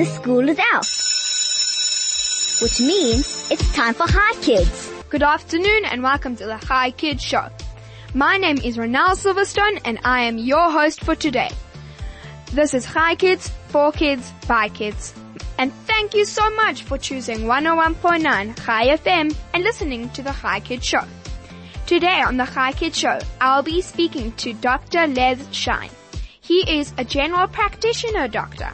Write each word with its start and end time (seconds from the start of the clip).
the 0.00 0.06
school 0.06 0.48
is 0.48 0.58
out. 0.72 0.86
Which 2.62 2.80
means 2.80 3.50
it's 3.50 3.74
time 3.74 3.92
for 3.92 4.06
Chai 4.06 4.32
Kids. 4.40 4.90
Good 5.10 5.22
afternoon 5.22 5.84
and 5.84 6.02
welcome 6.02 6.36
to 6.36 6.46
the 6.46 6.56
Chai 6.56 6.92
Kids 6.92 7.22
Show. 7.22 7.48
My 8.14 8.38
name 8.38 8.56
is 8.64 8.78
Ronelle 8.78 9.14
Silverstone 9.14 9.78
and 9.84 9.98
I 10.02 10.22
am 10.22 10.38
your 10.38 10.70
host 10.70 11.04
for 11.04 11.14
today. 11.14 11.50
This 12.54 12.72
is 12.72 12.86
Chai 12.86 13.14
Kids, 13.16 13.50
for 13.68 13.92
kids, 13.92 14.32
by 14.48 14.70
kids. 14.70 15.12
And 15.58 15.70
thank 15.84 16.14
you 16.14 16.24
so 16.24 16.48
much 16.56 16.82
for 16.84 16.96
choosing 16.96 17.40
101.9 17.40 18.64
Chai 18.64 18.96
FM 18.96 19.36
and 19.52 19.62
listening 19.62 20.08
to 20.10 20.22
the 20.22 20.32
Chai 20.32 20.60
Kids 20.60 20.86
Show. 20.86 21.04
Today 21.86 22.22
on 22.22 22.38
the 22.38 22.46
Chai 22.46 22.72
Kids 22.72 22.96
Show, 22.96 23.18
I'll 23.38 23.62
be 23.62 23.82
speaking 23.82 24.32
to 24.36 24.54
Dr. 24.54 25.08
Les 25.08 25.36
Shain. 25.52 25.90
He 26.40 26.78
is 26.78 26.94
a 26.96 27.04
general 27.04 27.48
practitioner 27.48 28.28
doctor. 28.28 28.72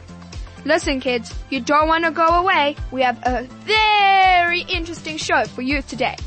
Listen 0.67 0.99
kids, 0.99 1.33
you 1.49 1.61
don't 1.61 1.87
want 1.87 2.03
to 2.03 2.11
go 2.11 2.27
away. 2.27 2.75
We 2.91 3.01
have 3.01 3.17
a 3.25 3.43
very 3.63 4.63
interesting 4.63 5.15
show 5.15 5.45
for 5.45 5.61
you 5.61 5.81
today. 5.81 6.17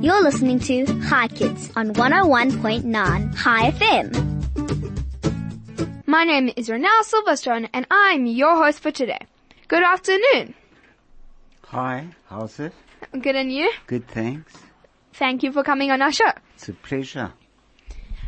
You're 0.00 0.22
listening 0.22 0.60
to 0.60 0.86
Chai 1.06 1.28
Kids 1.28 1.70
on 1.76 1.92
101.9 1.92 3.36
Chai 3.36 3.70
FM. 3.72 4.08
My 6.06 6.24
name 6.24 6.50
is 6.56 6.70
Ronelle 6.70 7.02
Silverstone 7.02 7.68
and 7.74 7.86
I'm 7.90 8.24
your 8.24 8.56
host 8.56 8.80
for 8.80 8.90
today. 8.90 9.20
Good 9.68 9.82
afternoon. 9.82 10.54
Hi, 11.64 12.06
how's 12.30 12.58
it? 12.58 12.72
Good 13.20 13.36
and 13.36 13.52
you? 13.52 13.70
Good, 13.86 14.08
thanks. 14.08 14.54
Thank 15.12 15.42
you 15.42 15.52
for 15.52 15.62
coming 15.62 15.90
on 15.90 16.00
our 16.00 16.10
show. 16.10 16.32
It's 16.54 16.70
a 16.70 16.72
pleasure. 16.72 17.34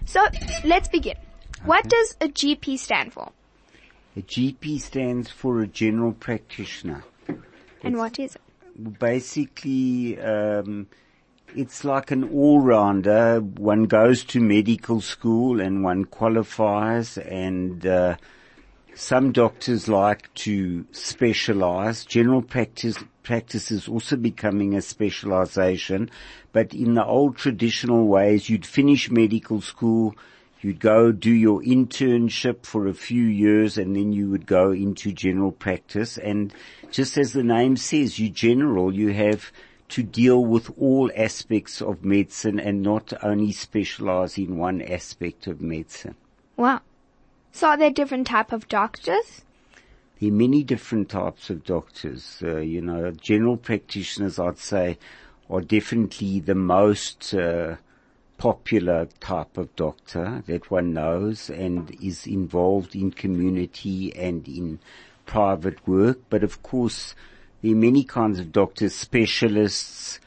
So, 0.04 0.26
let's 0.66 0.88
begin. 0.88 1.16
What 1.64 1.88
does 1.88 2.14
a 2.20 2.28
GP 2.28 2.78
stand 2.78 3.14
for? 3.14 3.32
A 4.18 4.22
GP 4.22 4.80
stands 4.80 5.30
for 5.30 5.62
a 5.62 5.68
general 5.68 6.12
practitioner. 6.12 7.04
And 7.84 7.98
what 7.98 8.18
is 8.18 8.34
it? 8.34 8.98
Basically, 8.98 10.20
um, 10.20 10.88
it's 11.54 11.84
like 11.84 12.10
an 12.10 12.24
all-rounder. 12.24 13.38
One 13.38 13.84
goes 13.84 14.24
to 14.24 14.40
medical 14.40 15.00
school 15.00 15.60
and 15.60 15.84
one 15.84 16.04
qualifies 16.04 17.16
and, 17.16 17.86
uh, 17.86 18.16
some 18.96 19.30
doctors 19.30 19.86
like 19.86 20.34
to 20.34 20.84
specialize. 20.90 22.04
General 22.04 22.42
practice, 22.42 22.98
practice 23.22 23.70
is 23.70 23.86
also 23.86 24.16
becoming 24.16 24.74
a 24.74 24.82
specialization, 24.82 26.10
but 26.50 26.74
in 26.74 26.94
the 26.94 27.04
old 27.04 27.36
traditional 27.36 28.08
ways, 28.08 28.50
you'd 28.50 28.66
finish 28.66 29.12
medical 29.12 29.60
school, 29.60 30.16
you'd 30.60 30.80
go 30.80 31.12
do 31.12 31.30
your 31.30 31.62
internship 31.62 32.64
for 32.64 32.86
a 32.86 32.94
few 32.94 33.22
years 33.22 33.78
and 33.78 33.94
then 33.94 34.12
you 34.12 34.28
would 34.30 34.46
go 34.46 34.70
into 34.72 35.12
general 35.12 35.52
practice. 35.52 36.18
And 36.18 36.52
just 36.90 37.16
as 37.16 37.32
the 37.32 37.44
name 37.44 37.76
says, 37.76 38.18
you 38.18 38.28
general, 38.28 38.92
you 38.92 39.12
have 39.12 39.52
to 39.90 40.02
deal 40.02 40.44
with 40.44 40.70
all 40.78 41.10
aspects 41.16 41.80
of 41.80 42.04
medicine 42.04 42.60
and 42.60 42.82
not 42.82 43.12
only 43.22 43.52
specialize 43.52 44.36
in 44.36 44.58
one 44.58 44.82
aspect 44.82 45.46
of 45.46 45.60
medicine. 45.60 46.14
Wow. 46.56 46.80
So 47.52 47.68
are 47.68 47.76
there 47.76 47.90
different 47.90 48.26
type 48.26 48.52
of 48.52 48.68
doctors? 48.68 49.42
There 50.20 50.28
are 50.28 50.32
many 50.32 50.64
different 50.64 51.08
types 51.08 51.48
of 51.48 51.64
doctors. 51.64 52.42
Uh, 52.42 52.58
you 52.58 52.82
know, 52.82 53.10
general 53.12 53.56
practitioners, 53.56 54.38
I'd 54.38 54.58
say, 54.58 54.98
are 55.48 55.60
definitely 55.60 56.40
the 56.40 56.54
most 56.54 57.32
uh, 57.32 57.76
popular 58.38 59.06
type 59.20 59.58
of 59.58 59.74
doctor 59.76 60.42
that 60.46 60.70
one 60.70 60.94
knows 60.94 61.50
and 61.50 61.94
is 62.02 62.26
involved 62.26 62.94
in 62.94 63.10
community 63.10 64.14
and 64.16 64.48
in 64.48 64.78
private 65.26 65.86
work. 65.86 66.18
But 66.30 66.42
of 66.42 66.62
course, 66.62 67.14
there 67.60 67.72
are 67.72 67.76
many 67.76 68.04
kinds 68.04 68.38
of 68.38 68.52
doctors, 68.52 68.94
specialists, 68.94 70.20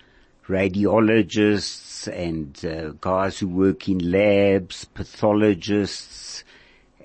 radiologists, 0.48 2.08
and 2.08 2.63
uh, 2.66 2.90
guys 3.00 3.40
who 3.40 3.47
work 3.47 3.88
in 3.88 4.12
labs, 4.12 4.85
pathologists, 4.85 6.44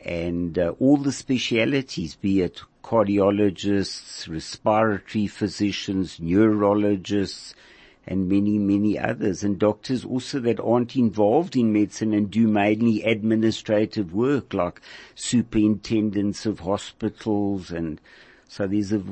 and 0.04 0.58
uh, 0.58 0.74
all 0.80 0.96
the 0.96 1.12
specialities, 1.12 2.16
be 2.16 2.40
it 2.40 2.60
cardiologists, 2.82 4.28
respiratory 4.28 5.26
physicians, 5.26 6.20
neurologists, 6.20 7.54
and 8.06 8.28
many, 8.28 8.58
many 8.58 8.98
others. 8.98 9.42
And 9.42 9.58
doctors 9.58 10.04
also 10.04 10.40
that 10.40 10.60
aren't 10.60 10.96
involved 10.96 11.56
in 11.56 11.72
medicine 11.72 12.12
and 12.12 12.30
do 12.30 12.46
mainly 12.46 13.02
administrative 13.02 14.12
work 14.12 14.54
like 14.54 14.80
superintendents 15.14 16.46
of 16.46 16.60
hospitals. 16.60 17.70
And 17.70 18.00
so 18.48 18.66
there's 18.66 18.92
a, 18.92 19.02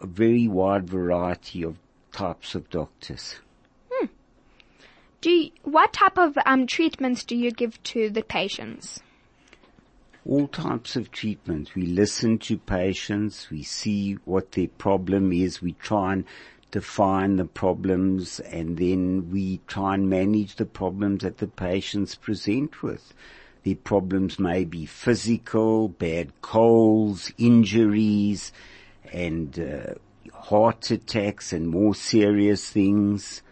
a 0.00 0.06
very 0.06 0.48
wide 0.48 0.88
variety 0.88 1.62
of 1.62 1.76
types 2.12 2.54
of 2.54 2.70
doctors. 2.70 3.36
Do 5.22 5.30
you, 5.30 5.50
what 5.62 5.92
type 5.92 6.18
of 6.18 6.38
um, 6.46 6.66
treatments 6.66 7.24
do 7.24 7.34
you 7.34 7.50
give 7.50 7.82
to 7.84 8.10
the 8.10 8.22
patients? 8.22 9.00
all 10.28 10.48
types 10.48 10.96
of 10.96 11.10
treatment. 11.12 11.74
We 11.74 11.86
listen 11.86 12.38
to 12.38 12.58
patients, 12.58 13.48
we 13.50 13.62
see 13.62 14.14
what 14.24 14.52
their 14.52 14.68
problem 14.68 15.32
is, 15.32 15.62
we 15.62 15.72
try 15.72 16.14
and 16.14 16.24
define 16.70 17.36
the 17.36 17.44
problems 17.44 18.40
and 18.40 18.76
then 18.76 19.30
we 19.30 19.60
try 19.66 19.94
and 19.94 20.10
manage 20.10 20.56
the 20.56 20.66
problems 20.66 21.22
that 21.22 21.38
the 21.38 21.46
patients 21.46 22.14
present 22.14 22.82
with. 22.82 23.14
The 23.62 23.74
problems 23.76 24.38
may 24.38 24.64
be 24.64 24.86
physical, 24.86 25.88
bad 25.88 26.40
colds, 26.40 27.32
injuries, 27.38 28.52
and 29.12 29.58
uh, 29.58 29.94
heart 30.32 30.90
attacks 30.90 31.52
and 31.52 31.68
more 31.68 31.94
serious 31.94 32.70
things. 32.70 33.42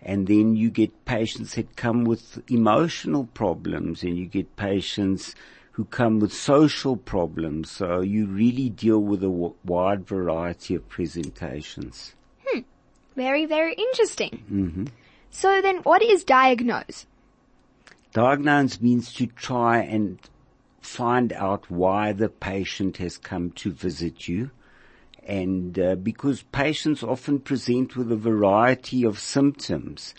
And 0.00 0.26
then 0.26 0.56
you 0.56 0.70
get 0.70 1.04
patients 1.04 1.54
that 1.54 1.76
come 1.76 2.04
with 2.04 2.42
emotional 2.50 3.26
problems 3.26 4.02
and 4.02 4.16
you 4.16 4.26
get 4.26 4.56
patients 4.56 5.36
who 5.72 5.84
come 5.84 6.18
with 6.18 6.32
social 6.32 6.96
problems. 6.96 7.70
So 7.70 8.00
you 8.00 8.26
really 8.26 8.68
deal 8.68 8.98
with 8.98 9.20
a 9.22 9.28
w- 9.28 9.54
wide 9.64 10.06
variety 10.06 10.74
of 10.74 10.88
presentations. 10.88 12.14
Very, 13.16 13.46
very 13.46 13.74
interesting. 13.74 14.42
Mm-hmm. 14.50 14.84
So 15.30 15.60
then 15.62 15.78
what 15.78 16.02
is 16.02 16.24
diagnose? 16.24 17.06
Diagnose 18.12 18.80
means 18.80 19.12
to 19.14 19.26
try 19.26 19.78
and 19.78 20.18
find 20.80 21.32
out 21.32 21.70
why 21.70 22.12
the 22.12 22.28
patient 22.28 22.98
has 22.98 23.16
come 23.16 23.50
to 23.52 23.72
visit 23.72 24.28
you. 24.28 24.50
And 25.24 25.78
uh, 25.78 25.94
because 25.94 26.42
patients 26.42 27.02
often 27.02 27.38
present 27.38 27.96
with 27.96 28.10
a 28.10 28.16
variety 28.16 29.04
of 29.04 29.18
symptoms 29.18 30.14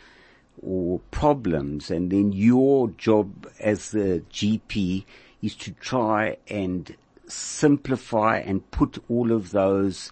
or 0.62 1.00
problems, 1.12 1.92
and 1.92 2.10
then 2.10 2.32
your 2.32 2.88
job 2.90 3.48
as 3.60 3.92
the 3.92 4.24
GP 4.32 5.04
is 5.42 5.56
to 5.56 5.72
try 5.72 6.38
and 6.48 6.96
simplify 7.28 8.38
and 8.38 8.70
put 8.72 9.04
all 9.10 9.32
of 9.32 9.52
those 9.52 10.12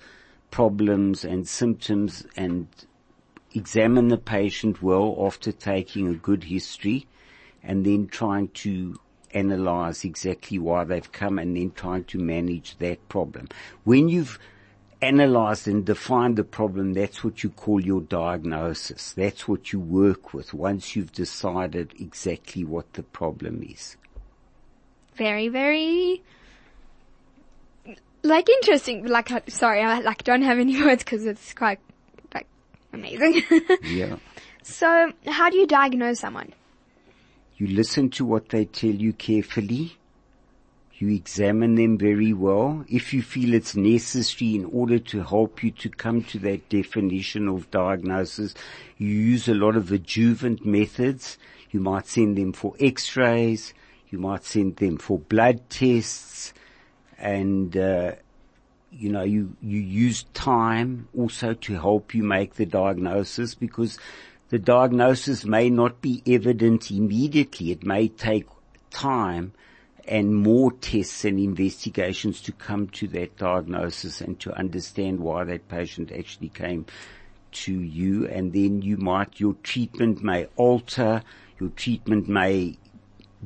problems 0.51 1.23
and 1.23 1.47
symptoms 1.47 2.25
and 2.35 2.67
examine 3.53 4.09
the 4.09 4.17
patient 4.17 4.81
well 4.81 5.17
after 5.25 5.51
taking 5.51 6.07
a 6.07 6.13
good 6.13 6.43
history 6.43 7.07
and 7.63 7.85
then 7.85 8.07
trying 8.07 8.47
to 8.49 8.99
analyze 9.33 10.03
exactly 10.03 10.59
why 10.59 10.83
they've 10.83 11.11
come 11.11 11.39
and 11.39 11.55
then 11.55 11.71
trying 11.71 12.03
to 12.03 12.19
manage 12.19 12.77
that 12.79 13.07
problem. 13.09 13.47
When 13.83 14.09
you've 14.09 14.37
analyzed 15.01 15.67
and 15.67 15.85
defined 15.85 16.37
the 16.37 16.43
problem, 16.43 16.93
that's 16.93 17.23
what 17.23 17.43
you 17.43 17.49
call 17.49 17.79
your 17.79 18.01
diagnosis. 18.01 19.13
That's 19.13 19.47
what 19.47 19.73
you 19.73 19.79
work 19.79 20.33
with 20.33 20.53
once 20.53 20.95
you've 20.95 21.11
decided 21.11 21.93
exactly 21.99 22.63
what 22.63 22.93
the 22.93 23.03
problem 23.03 23.63
is. 23.63 23.97
Very, 25.15 25.49
very, 25.49 26.21
like 28.23 28.49
interesting. 28.49 29.05
Like, 29.05 29.31
uh, 29.31 29.41
sorry, 29.47 29.81
I 29.81 29.99
like 29.99 30.23
don't 30.23 30.41
have 30.41 30.59
any 30.59 30.81
words 30.85 31.03
because 31.03 31.25
it's 31.25 31.53
quite, 31.53 31.79
like, 32.33 32.47
amazing. 32.93 33.43
Yeah. 33.83 34.17
so, 34.63 35.11
how 35.27 35.49
do 35.49 35.57
you 35.57 35.67
diagnose 35.67 36.19
someone? 36.19 36.53
You 37.57 37.67
listen 37.67 38.09
to 38.11 38.25
what 38.25 38.49
they 38.49 38.65
tell 38.65 38.91
you 38.91 39.13
carefully. 39.13 39.97
You 40.95 41.09
examine 41.09 41.75
them 41.75 41.97
very 41.97 42.31
well. 42.31 42.85
If 42.87 43.11
you 43.11 43.23
feel 43.23 43.55
it's 43.55 43.75
necessary 43.75 44.53
in 44.55 44.65
order 44.65 44.99
to 44.99 45.23
help 45.23 45.63
you 45.63 45.71
to 45.71 45.89
come 45.89 46.23
to 46.25 46.37
that 46.39 46.69
definition 46.69 47.47
of 47.47 47.71
diagnosis, 47.71 48.53
you 48.97 49.07
use 49.07 49.47
a 49.47 49.55
lot 49.55 49.75
of 49.75 49.91
adjuvant 49.91 50.63
methods. 50.63 51.39
You 51.71 51.79
might 51.79 52.05
send 52.05 52.37
them 52.37 52.53
for 52.53 52.75
x-rays. 52.79 53.73
You 54.09 54.19
might 54.19 54.43
send 54.43 54.75
them 54.75 54.97
for 54.97 55.17
blood 55.17 55.67
tests 55.71 56.53
and, 57.21 57.77
uh, 57.77 58.13
you 58.91 59.09
know, 59.09 59.23
you, 59.23 59.55
you 59.61 59.79
use 59.79 60.23
time 60.33 61.07
also 61.17 61.53
to 61.53 61.73
help 61.75 62.13
you 62.13 62.23
make 62.23 62.55
the 62.55 62.65
diagnosis 62.65 63.55
because 63.55 63.97
the 64.49 64.59
diagnosis 64.59 65.45
may 65.45 65.69
not 65.69 66.01
be 66.01 66.21
evident 66.27 66.91
immediately. 66.91 67.71
It 67.71 67.85
may 67.85 68.09
take 68.09 68.47
time 68.89 69.53
and 70.07 70.35
more 70.35 70.71
tests 70.71 71.23
and 71.23 71.39
investigations 71.39 72.41
to 72.41 72.51
come 72.51 72.87
to 72.87 73.07
that 73.09 73.37
diagnosis 73.37 74.19
and 74.19 74.39
to 74.39 74.51
understand 74.57 75.19
why 75.19 75.43
that 75.45 75.69
patient 75.69 76.11
actually 76.11 76.49
came 76.49 76.85
to 77.51 77.73
you. 77.73 78.27
And 78.27 78.51
then 78.51 78.81
you 78.81 78.97
might, 78.97 79.39
your 79.39 79.53
treatment 79.63 80.23
may 80.23 80.47
alter, 80.55 81.23
your 81.59 81.69
treatment 81.69 82.27
may 82.27 82.77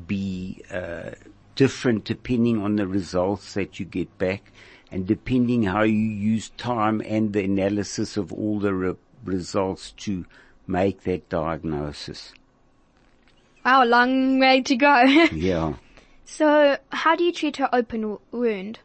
be, 0.07 0.61
uh, 0.71 1.11
different 1.55 2.03
depending 2.03 2.61
on 2.61 2.75
the 2.75 2.87
results 2.87 3.53
that 3.53 3.79
you 3.79 3.85
get 3.85 4.17
back 4.17 4.51
and 4.91 5.07
depending 5.07 5.63
how 5.63 5.81
you 5.81 5.97
use 5.97 6.49
time 6.49 7.01
and 7.05 7.33
the 7.33 7.43
analysis 7.43 8.17
of 8.17 8.31
all 8.31 8.59
the 8.59 8.73
re- 8.73 8.95
results 9.23 9.91
to 9.91 10.25
make 10.67 11.01
that 11.03 11.27
diagnosis. 11.29 12.33
Wow, 13.65 13.83
a 13.83 13.85
long 13.85 14.39
way 14.39 14.61
to 14.61 14.75
go. 14.75 15.03
Yeah. 15.31 15.73
so, 16.23 16.77
how 16.91 17.15
do 17.15 17.23
you 17.23 17.31
treat 17.31 17.59
an 17.59 17.69
open 17.73 18.19
wound? 18.31 18.79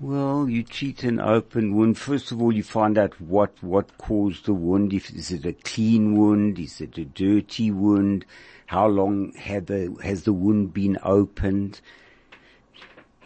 Well, 0.00 0.48
you 0.48 0.62
treat 0.62 1.04
an 1.04 1.20
open 1.20 1.76
wound. 1.76 1.98
First 1.98 2.32
of 2.32 2.40
all, 2.40 2.52
you 2.52 2.62
find 2.62 2.96
out 2.96 3.20
what, 3.20 3.52
what 3.60 3.98
caused 3.98 4.46
the 4.46 4.54
wound. 4.54 4.94
If, 4.94 5.10
is 5.10 5.30
it 5.30 5.44
a 5.44 5.52
clean 5.52 6.16
wound? 6.16 6.58
Is 6.58 6.80
it 6.80 6.96
a 6.96 7.04
dirty 7.04 7.70
wound? 7.70 8.24
How 8.70 8.86
long 8.86 9.32
had 9.32 9.66
the, 9.66 9.96
has 10.00 10.22
the 10.22 10.32
wound 10.32 10.72
been 10.72 10.96
opened? 11.02 11.80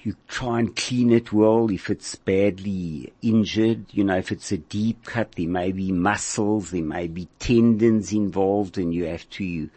You 0.02 0.16
try 0.26 0.60
and 0.60 0.74
clean 0.74 1.12
it 1.12 1.34
well 1.34 1.70
if 1.70 1.90
it's 1.90 2.14
badly 2.14 3.12
injured. 3.20 3.84
You 3.90 4.04
know, 4.04 4.16
if 4.16 4.32
it's 4.32 4.52
a 4.52 4.56
deep 4.56 5.04
cut, 5.04 5.32
there 5.32 5.46
may 5.46 5.70
be 5.72 5.92
muscles, 5.92 6.70
there 6.70 6.82
may 6.82 7.08
be 7.08 7.28
tendons 7.40 8.10
involved 8.10 8.78
and 8.78 8.94
you 8.94 9.04
have 9.04 9.28
to, 9.32 9.68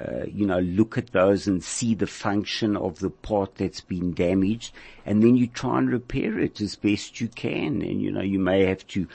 uh, 0.00 0.26
you 0.32 0.46
know, 0.46 0.60
look 0.60 0.96
at 0.96 1.10
those 1.10 1.48
and 1.48 1.64
see 1.64 1.96
the 1.96 2.06
function 2.06 2.76
of 2.76 3.00
the 3.00 3.10
part 3.10 3.56
that's 3.56 3.80
been 3.80 4.14
damaged 4.14 4.72
and 5.04 5.24
then 5.24 5.36
you 5.36 5.48
try 5.48 5.78
and 5.78 5.90
repair 5.90 6.38
it 6.38 6.60
as 6.60 6.76
best 6.76 7.20
you 7.20 7.26
can. 7.26 7.82
And 7.82 8.00
you 8.00 8.12
know, 8.12 8.22
you 8.22 8.38
may 8.38 8.64
have 8.66 8.86
to 8.86 9.08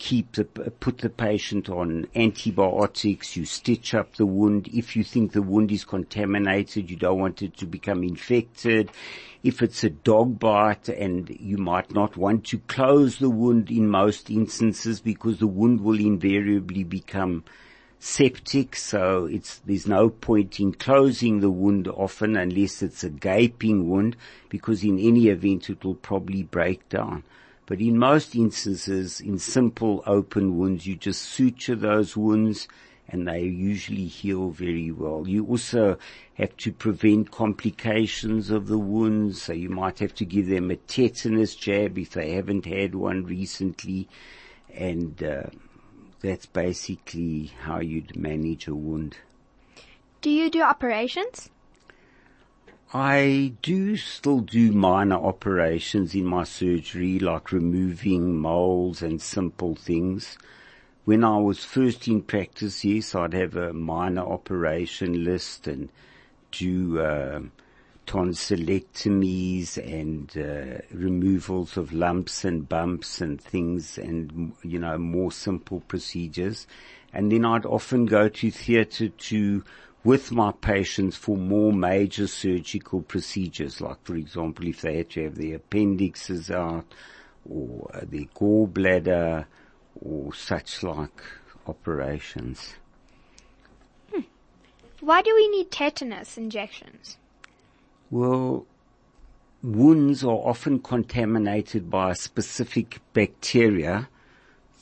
keep 0.00 0.32
the, 0.32 0.44
put 0.44 0.98
the 0.98 1.10
patient 1.10 1.68
on 1.68 2.08
antibiotics, 2.16 3.36
you 3.36 3.44
stitch 3.44 3.94
up 3.94 4.16
the 4.16 4.24
wound. 4.24 4.66
If 4.72 4.96
you 4.96 5.04
think 5.04 5.32
the 5.32 5.42
wound 5.42 5.70
is 5.70 5.84
contaminated, 5.84 6.90
you 6.90 6.96
don't 6.96 7.20
want 7.20 7.42
it 7.42 7.56
to 7.58 7.66
become 7.66 8.02
infected. 8.02 8.90
If 9.44 9.60
it's 9.62 9.84
a 9.84 9.90
dog 9.90 10.38
bite 10.38 10.88
and 10.88 11.28
you 11.38 11.58
might 11.58 11.92
not 11.92 12.16
want 12.16 12.46
to 12.46 12.58
close 12.60 13.18
the 13.18 13.28
wound 13.28 13.70
in 13.70 13.88
most 13.88 14.30
instances 14.30 15.00
because 15.00 15.38
the 15.38 15.46
wound 15.46 15.82
will 15.82 16.00
invariably 16.00 16.82
become 16.82 17.44
septic, 17.98 18.76
so 18.76 19.26
it's, 19.26 19.58
there's 19.66 19.86
no 19.86 20.08
point 20.08 20.58
in 20.58 20.72
closing 20.72 21.40
the 21.40 21.50
wound 21.50 21.86
often 21.88 22.38
unless 22.38 22.80
it's 22.80 23.04
a 23.04 23.10
gaping 23.10 23.90
wound 23.90 24.16
because 24.48 24.82
in 24.82 24.98
any 24.98 25.28
event 25.28 25.68
it 25.68 25.84
will 25.84 25.94
probably 25.94 26.42
break 26.42 26.88
down. 26.88 27.22
But 27.70 27.80
in 27.80 27.98
most 27.98 28.34
instances, 28.34 29.20
in 29.20 29.38
simple 29.38 30.02
open 30.04 30.58
wounds, 30.58 30.88
you 30.88 30.96
just 30.96 31.22
suture 31.22 31.76
those 31.76 32.16
wounds 32.16 32.66
and 33.06 33.28
they 33.28 33.42
usually 33.44 34.06
heal 34.06 34.50
very 34.50 34.90
well. 34.90 35.28
You 35.28 35.46
also 35.46 35.96
have 36.34 36.56
to 36.56 36.72
prevent 36.72 37.30
complications 37.30 38.50
of 38.50 38.66
the 38.66 38.76
wounds, 38.76 39.42
so 39.42 39.52
you 39.52 39.68
might 39.68 40.00
have 40.00 40.12
to 40.16 40.24
give 40.24 40.48
them 40.48 40.72
a 40.72 40.76
tetanus 40.76 41.54
jab 41.54 41.96
if 41.96 42.10
they 42.10 42.32
haven't 42.32 42.64
had 42.64 42.96
one 42.96 43.24
recently, 43.24 44.08
and 44.74 45.22
uh, 45.22 45.44
that's 46.22 46.46
basically 46.46 47.52
how 47.60 47.78
you'd 47.78 48.16
manage 48.16 48.66
a 48.66 48.74
wound. 48.74 49.16
Do 50.22 50.30
you 50.30 50.50
do 50.50 50.62
operations? 50.62 51.50
I 52.92 53.52
do 53.62 53.96
still 53.96 54.40
do 54.40 54.72
minor 54.72 55.14
operations 55.14 56.16
in 56.16 56.24
my 56.24 56.42
surgery, 56.42 57.20
like 57.20 57.52
removing 57.52 58.36
moles 58.36 59.00
and 59.00 59.22
simple 59.22 59.76
things. 59.76 60.36
When 61.04 61.22
I 61.22 61.38
was 61.38 61.64
first 61.64 62.08
in 62.08 62.22
practice, 62.22 62.84
yes, 62.84 63.14
I'd 63.14 63.32
have 63.32 63.54
a 63.54 63.72
minor 63.72 64.22
operation 64.22 65.22
list 65.22 65.68
and 65.68 65.88
do 66.50 66.98
uh, 66.98 67.42
tonsillectomies 68.08 69.76
and 69.76 70.36
uh, 70.36 70.82
removals 70.92 71.76
of 71.76 71.92
lumps 71.92 72.44
and 72.44 72.68
bumps 72.68 73.20
and 73.20 73.40
things 73.40 73.98
and, 73.98 74.52
you 74.64 74.80
know, 74.80 74.98
more 74.98 75.30
simple 75.30 75.78
procedures. 75.86 76.66
And 77.12 77.30
then 77.30 77.44
I'd 77.44 77.66
often 77.66 78.06
go 78.06 78.28
to 78.28 78.50
theatre 78.50 79.10
to 79.10 79.64
with 80.02 80.32
my 80.32 80.52
patients 80.52 81.16
for 81.16 81.36
more 81.36 81.72
major 81.72 82.26
surgical 82.26 83.02
procedures, 83.02 83.80
like 83.80 84.02
for 84.04 84.16
example, 84.16 84.66
if 84.66 84.80
they 84.80 84.98
had 84.98 85.10
to 85.10 85.24
have 85.24 85.36
their 85.36 85.56
appendixes 85.56 86.50
out 86.50 86.86
or 87.48 87.90
uh, 87.94 88.00
their 88.02 88.26
gallbladder 88.34 89.44
or 90.00 90.32
such 90.34 90.82
like 90.82 91.22
operations. 91.66 92.74
Why 95.00 95.22
do 95.22 95.34
we 95.34 95.48
need 95.48 95.70
tetanus 95.70 96.36
injections? 96.36 97.16
Well, 98.10 98.66
wounds 99.62 100.22
are 100.22 100.28
often 100.28 100.80
contaminated 100.80 101.90
by 101.90 102.10
a 102.10 102.14
specific 102.14 103.00
bacteria 103.14 104.08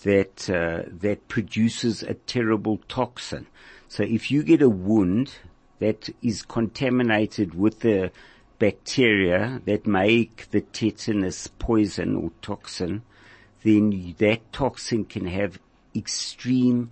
that 0.03 0.51
uh, 0.51 0.89
that 0.89 1.29
produces 1.29 2.03
a 2.03 2.15
terrible 2.15 2.79
toxin. 2.89 3.47
So 3.89 4.03
if 4.03 4.31
you 4.31 4.43
get 4.43 4.63
a 4.63 4.69
wound 4.69 5.33
that 5.79 6.11
is 6.23 6.43
contaminated 6.43 7.55
with 7.55 7.81
the 7.81 8.13
bacteria 8.59 9.63
that 9.65 9.87
make 9.87 10.51
the 10.51 10.61
tetanus 10.61 11.47
poison 11.47 12.17
or 12.17 12.31
toxin, 12.43 13.03
then 13.63 14.15
that 14.19 14.53
toxin 14.53 15.05
can 15.05 15.27
have 15.27 15.59
extreme 15.95 16.91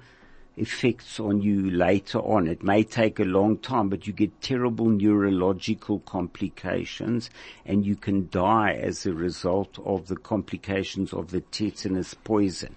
effects 0.57 1.21
on 1.21 1.43
you 1.43 1.71
later 1.71 2.19
on. 2.19 2.47
It 2.47 2.63
may 2.63 2.83
take 2.83 3.21
a 3.21 3.25
long 3.25 3.59
time, 3.59 3.91
but 3.91 4.07
you 4.07 4.15
get 4.15 4.41
terrible 4.41 4.87
neurological 4.87 6.01
complications 6.01 7.29
and 7.67 7.85
you 7.85 7.95
can 7.95 8.29
die 8.31 8.73
as 8.73 9.05
a 9.05 9.13
result 9.13 9.79
of 9.85 10.09
the 10.09 10.17
complications 10.17 11.13
of 11.13 11.31
the 11.31 11.43
tetanus 11.43 12.15
poison. 12.15 12.75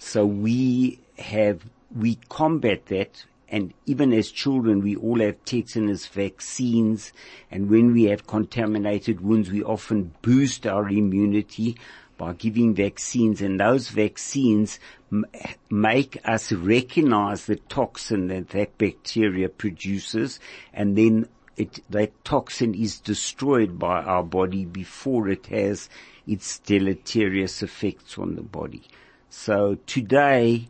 So 0.00 0.26
we 0.26 0.98
have, 1.18 1.62
we 1.94 2.16
combat 2.28 2.86
that 2.86 3.24
and 3.50 3.74
even 3.84 4.12
as 4.12 4.30
children, 4.30 4.80
we 4.80 4.94
all 4.94 5.18
have 5.18 5.44
tetanus 5.44 6.06
vaccines. 6.06 7.12
And 7.50 7.68
when 7.68 7.92
we 7.92 8.04
have 8.04 8.26
contaminated 8.26 9.20
wounds, 9.20 9.50
we 9.50 9.62
often 9.62 10.14
boost 10.22 10.66
our 10.66 10.88
immunity 10.88 11.76
by 12.16 12.34
giving 12.34 12.74
vaccines. 12.74 13.42
And 13.42 13.58
those 13.58 13.88
vaccines 13.88 14.78
m- 15.10 15.26
make 15.68 16.20
us 16.24 16.52
recognize 16.52 17.46
the 17.46 17.56
toxin 17.56 18.28
that 18.28 18.50
that 18.50 18.78
bacteria 18.78 19.48
produces. 19.48 20.38
And 20.72 20.96
then 20.96 21.26
it, 21.56 21.82
that 21.90 22.24
toxin 22.24 22.72
is 22.74 23.00
destroyed 23.00 23.80
by 23.80 24.02
our 24.02 24.22
body 24.22 24.64
before 24.64 25.28
it 25.28 25.46
has 25.46 25.88
its 26.24 26.60
deleterious 26.60 27.64
effects 27.64 28.16
on 28.16 28.36
the 28.36 28.42
body. 28.42 28.82
So 29.28 29.76
today, 29.86 30.68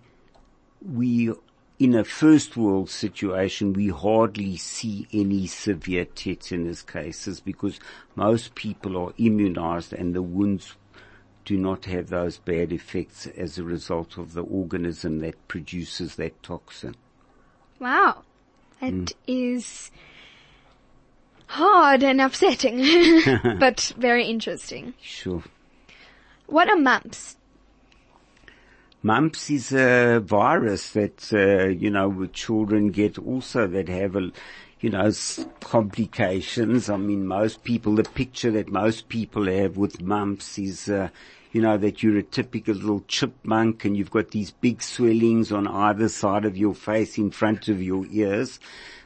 we 0.81 1.35
in 1.81 1.95
a 1.95 2.05
first 2.05 2.59
world 2.59 2.91
situation, 2.91 3.73
we 3.73 3.89
hardly 3.89 4.55
see 4.59 5.09
any 5.15 5.47
severe 5.47 6.05
tetanus 6.05 6.83
cases 6.83 7.41
because 7.41 7.81
most 8.15 8.55
people 8.55 8.99
are 8.99 9.15
immunized 9.17 9.95
and 9.95 10.15
the 10.15 10.21
wounds 10.21 10.77
do 11.47 11.57
not 11.57 11.87
have 11.87 12.11
those 12.11 12.37
bad 12.37 12.71
effects 12.71 13.27
as 13.29 13.57
a 13.57 13.65
result 13.65 14.19
of 14.19 14.35
the 14.35 14.43
organism 14.43 15.21
that 15.21 15.49
produces 15.49 16.17
that 16.17 16.41
toxin. 16.43 16.95
Wow. 17.79 18.25
that 18.83 18.93
mm. 18.93 19.15
is 19.27 19.91
hard 21.47 22.03
and 22.03 22.21
upsetting, 22.21 22.83
but 23.59 23.95
very 23.97 24.27
interesting. 24.27 24.93
Sure. 25.01 25.43
What 26.45 26.69
are 26.69 26.77
mumps? 26.77 27.39
Mumps 29.03 29.49
is 29.49 29.73
a 29.73 30.21
virus 30.21 30.91
that, 30.91 31.33
uh, 31.33 31.69
you 31.69 31.89
know, 31.89 32.07
with 32.07 32.35
children 32.35 32.91
get 32.91 33.19
also 33.19 33.67
that 33.67 33.89
have 33.89 34.15
a, 34.15 34.31
you 34.81 34.91
know, 34.91 35.11
complications. 35.61 36.91
I 36.91 36.99
mean, 36.99 37.27
most 37.27 37.65
people, 37.65 37.95
the 37.95 38.03
picture 38.03 38.51
that 38.51 38.69
most 38.69 39.09
people 39.09 39.47
have 39.47 39.79
with 39.79 40.03
mumps 40.03 40.59
is, 40.59 40.91
uh, 40.91 41.09
you 41.51 41.63
know, 41.63 41.79
that 41.79 42.03
you're 42.03 42.19
a 42.19 42.23
typical 42.23 42.75
little 42.75 43.03
chipmunk 43.09 43.87
and 43.87 43.97
you've 43.97 44.11
got 44.11 44.33
these 44.33 44.51
big 44.51 44.83
swellings 44.83 45.51
on 45.51 45.67
either 45.67 46.11
side 46.11 46.45
of 46.45 46.59
your 46.59 46.75
face 46.75 47.17
in 47.17 47.31
front 47.31 47.69
of 47.69 47.83
your 47.83 48.05
ears. 48.11 48.61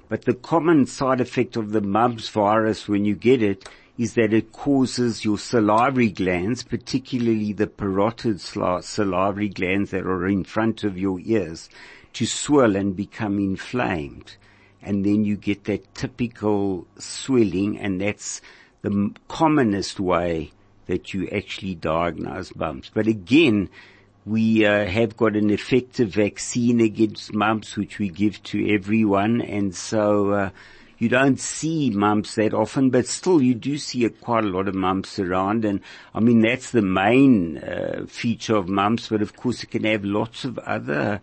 But 0.09 0.23
the 0.25 0.35
common 0.35 0.87
side 0.87 1.21
effect 1.21 1.57
of 1.57 1.71
the 1.71 1.81
mumps 1.81 2.29
virus 2.29 2.89
when 2.89 3.05
you 3.05 3.15
get 3.15 3.43
it 3.43 3.69
is 3.97 4.15
that 4.15 4.33
it 4.33 4.53
causes 4.53 5.25
your 5.25 5.39
salivary 5.39 6.11
glands, 6.11 6.63
particularly 6.63 7.53
the 7.53 7.67
parotid 7.67 8.41
salivary 8.83 9.49
glands 9.49 9.91
that 9.91 10.05
are 10.05 10.27
in 10.27 10.45
front 10.45 10.83
of 10.83 10.99
your 10.99 11.21
ears, 11.21 11.69
to 12.13 12.27
swell 12.27 12.77
and 12.77 12.97
become 12.97 13.39
inflamed. 13.39 14.37
and 14.85 15.05
then 15.05 15.25
you 15.25 15.37
get 15.37 15.65
that 15.65 15.95
typical 15.95 16.87
swelling 16.99 17.79
and 17.79 18.01
that's 18.01 18.41
the 18.83 19.11
commonest 19.29 19.99
way 19.99 20.53
that 20.87 21.15
you 21.15 21.27
actually 21.29 21.75
diagnose 21.75 22.55
mumps. 22.55 22.91
But 22.93 23.07
again, 23.07 23.71
we 24.27 24.67
uh, 24.67 24.87
have 24.87 25.17
got 25.17 25.37
an 25.37 25.51
effective 25.51 26.11
vaccine 26.11 26.81
against 26.81 27.33
mumps 27.33 27.77
which 27.77 27.99
we 27.99 28.11
give 28.11 28.43
to 28.45 28.75
everyone 28.75 29.41
and 29.41 29.75
so 29.75 30.31
uh, 30.31 30.51
you 30.99 31.09
don't 31.09 31.41
see 31.41 31.91
mumps 31.91 32.37
that 32.37 32.55
often, 32.55 32.91
but 32.91 33.07
still 33.07 33.43
you 33.43 33.55
do 33.55 33.79
see 33.79 34.05
a, 34.05 34.11
quite 34.11 34.45
a 34.45 34.49
lot 34.49 34.69
of 34.69 34.75
mumps 34.75 35.19
around. 35.19 35.65
And 35.65 35.81
I 36.15 36.21
mean, 36.21 36.41
that's 36.41 36.71
the 36.71 36.83
main 36.83 37.59
uh, 37.59 38.07
feature 38.07 38.57
of 38.57 38.69
mumps, 38.69 39.09
but 39.09 39.23
of 39.23 39.37
course 39.37 39.63
it 39.63 39.71
can 39.71 39.85
have 39.85 40.05
lots 40.05 40.45
of 40.45 40.59
other 40.59 41.21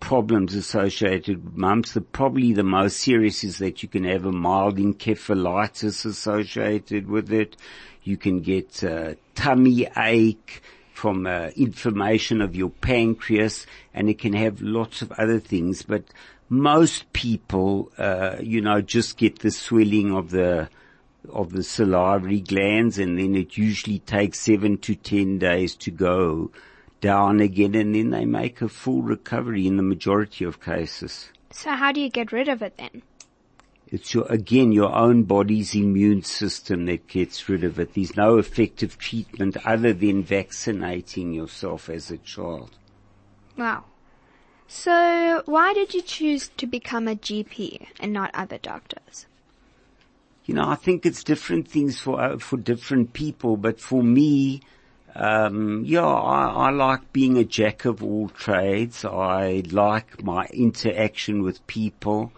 problems 0.00 0.54
associated 0.54 1.44
with 1.44 1.56
mumps. 1.56 1.92
The, 1.92 2.00
probably 2.00 2.52
the 2.52 2.62
most 2.62 2.98
serious 2.98 3.42
is 3.44 3.58
that 3.58 3.82
you 3.82 3.88
can 3.88 4.04
have 4.04 4.24
a 4.24 4.32
mild 4.32 4.76
encephalitis 4.76 6.04
associated 6.04 7.08
with 7.08 7.32
it. 7.32 7.56
You 8.04 8.16
can 8.16 8.40
get 8.40 8.82
uh, 8.84 9.14
tummy 9.34 9.88
ache 9.96 10.62
from 10.92 11.26
uh, 11.26 11.50
inflammation 11.56 12.40
of 12.40 12.56
your 12.56 12.70
pancreas, 12.70 13.66
and 13.94 14.08
it 14.08 14.18
can 14.18 14.32
have 14.32 14.60
lots 14.60 15.02
of 15.02 15.12
other 15.12 15.38
things. 15.38 15.82
But 15.82 16.04
most 16.48 17.12
people, 17.12 17.92
uh, 17.98 18.36
you 18.40 18.60
know, 18.60 18.80
just 18.80 19.16
get 19.16 19.40
the 19.40 19.50
swelling 19.50 20.14
of 20.14 20.30
the 20.30 20.68
of 21.28 21.52
the 21.52 21.62
salivary 21.62 22.40
glands, 22.40 22.98
and 22.98 23.18
then 23.18 23.34
it 23.34 23.56
usually 23.56 23.98
takes 23.98 24.40
seven 24.40 24.78
to 24.78 24.94
ten 24.94 25.38
days 25.38 25.74
to 25.76 25.90
go 25.90 26.50
down 27.00 27.40
again, 27.40 27.74
and 27.74 27.94
then 27.94 28.10
they 28.10 28.24
make 28.24 28.62
a 28.62 28.68
full 28.68 29.02
recovery 29.02 29.66
in 29.66 29.76
the 29.76 29.82
majority 29.82 30.44
of 30.44 30.60
cases. 30.60 31.30
So 31.50 31.70
how 31.72 31.92
do 31.92 32.00
you 32.00 32.08
get 32.08 32.32
rid 32.32 32.48
of 32.48 32.62
it 32.62 32.76
then? 32.76 33.02
It's 33.90 34.12
your, 34.12 34.26
again, 34.26 34.72
your 34.72 34.94
own 34.94 35.22
body's 35.22 35.74
immune 35.74 36.22
system 36.22 36.84
that 36.86 37.06
gets 37.06 37.48
rid 37.48 37.64
of 37.64 37.78
it. 37.78 37.94
There's 37.94 38.16
no 38.16 38.36
effective 38.36 38.98
treatment 38.98 39.56
other 39.66 39.94
than 39.94 40.22
vaccinating 40.22 41.32
yourself 41.32 41.88
as 41.88 42.10
a 42.10 42.18
child. 42.18 42.70
Wow. 43.56 43.84
So 44.68 45.42
why 45.46 45.72
did 45.72 45.94
you 45.94 46.02
choose 46.02 46.50
to 46.58 46.66
become 46.66 47.08
a 47.08 47.16
GP 47.16 47.86
and 47.98 48.12
not 48.12 48.30
other 48.34 48.58
doctors? 48.58 49.26
You 50.44 50.54
know, 50.54 50.68
I 50.68 50.76
think 50.76 51.04
it's 51.04 51.24
different 51.24 51.68
things 51.68 51.98
for, 51.98 52.20
uh, 52.20 52.38
for 52.38 52.58
different 52.58 53.12
people, 53.14 53.56
but 53.56 53.80
for 53.80 54.02
me, 54.02 54.60
um, 55.14 55.84
yeah, 55.84 56.06
I, 56.06 56.68
I 56.68 56.70
like 56.70 57.12
being 57.12 57.38
a 57.38 57.44
jack 57.44 57.86
of 57.86 58.04
all 58.04 58.28
trades. 58.28 59.04
I 59.04 59.62
like 59.70 60.22
my 60.22 60.46
interaction 60.52 61.42
with 61.42 61.66
people 61.66 62.32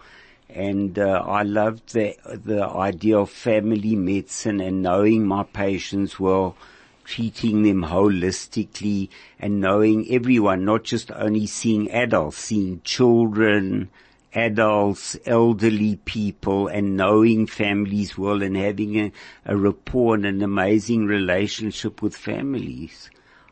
and 0.53 0.99
uh, 0.99 1.23
I 1.25 1.43
loved 1.43 1.93
the 1.93 2.15
the 2.25 2.63
idea 2.65 3.17
of 3.17 3.29
family 3.29 3.95
medicine 3.95 4.59
and 4.59 4.81
knowing 4.81 5.25
my 5.25 5.43
patients 5.43 6.19
well, 6.19 6.55
treating 7.11 7.63
them 7.63 7.83
holistically 7.83 9.09
and 9.37 9.59
knowing 9.59 10.09
everyone, 10.09 10.63
not 10.63 10.83
just 10.85 11.11
only 11.11 11.45
seeing 11.45 11.91
adults, 11.91 12.37
seeing 12.37 12.79
children, 12.85 13.89
adults, 14.33 15.17
elderly 15.25 15.97
people 16.05 16.69
and 16.69 16.95
knowing 16.95 17.45
families 17.45 18.17
well 18.17 18.41
and 18.41 18.55
having 18.55 18.97
a, 18.97 19.11
a 19.45 19.57
rapport 19.57 20.15
and 20.15 20.25
an 20.25 20.41
amazing 20.41 21.05
relationship 21.05 22.01
with 22.01 22.15
families. 22.15 23.09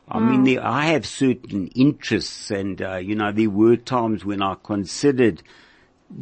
I 0.08 0.20
mean, 0.20 0.46
there, 0.46 0.66
I 0.66 0.86
have 0.88 1.06
certain 1.06 1.68
interests 1.76 2.50
and, 2.50 2.82
uh, 2.82 2.96
you 2.96 3.14
know, 3.14 3.34
there 3.34 3.50
were 3.50 3.76
times 3.76 4.24
when 4.24 4.42
I 4.42 4.56
considered 4.64 5.44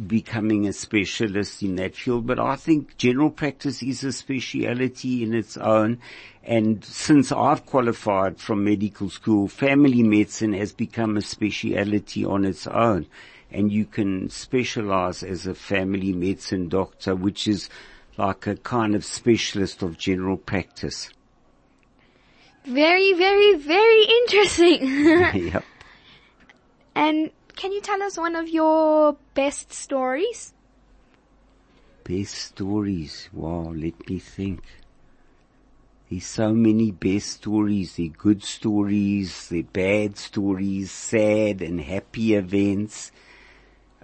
becoming 0.06 0.66
a 0.66 0.72
specialist 0.72 1.62
in 1.62 1.76
that 1.76 1.96
field, 1.96 2.26
but 2.26 2.38
I 2.38 2.56
think 2.56 2.96
general 2.98 3.30
practice 3.30 3.82
is 3.82 4.04
a 4.04 4.12
speciality 4.12 5.22
in 5.22 5.34
its 5.34 5.56
own. 5.56 5.98
And 6.44 6.84
since 6.84 7.32
I've 7.32 7.64
qualified 7.64 8.38
from 8.38 8.64
medical 8.64 9.08
school, 9.08 9.48
family 9.48 10.02
medicine 10.02 10.52
has 10.52 10.72
become 10.72 11.16
a 11.16 11.22
speciality 11.22 12.24
on 12.24 12.44
its 12.44 12.66
own. 12.66 13.06
And 13.50 13.72
you 13.72 13.86
can 13.86 14.28
specialize 14.28 15.22
as 15.22 15.46
a 15.46 15.54
family 15.54 16.12
medicine 16.12 16.68
doctor, 16.68 17.16
which 17.16 17.48
is 17.48 17.70
like 18.18 18.46
a 18.46 18.56
kind 18.56 18.94
of 18.94 19.04
specialist 19.04 19.82
of 19.82 19.96
general 19.96 20.36
practice. 20.36 21.08
Very, 22.64 23.14
very, 23.14 23.54
very 23.54 24.02
interesting. 24.04 24.80
yep. 25.52 25.64
and 26.94 27.30
can 27.58 27.72
you 27.72 27.80
tell 27.80 28.00
us 28.04 28.16
one 28.16 28.36
of 28.36 28.48
your 28.48 29.16
best 29.34 29.72
stories? 29.72 30.54
Best 32.04 32.34
stories. 32.34 33.28
Wow, 33.32 33.72
let 33.74 34.08
me 34.08 34.20
think. 34.20 34.62
There's 36.08 36.24
so 36.24 36.54
many 36.54 36.92
best 36.92 37.30
stories. 37.30 37.96
There 37.96 38.06
good 38.06 38.44
stories, 38.44 39.48
there 39.48 39.64
bad 39.64 40.16
stories, 40.16 40.92
sad 40.92 41.60
and 41.60 41.80
happy 41.80 42.34
events. 42.34 43.10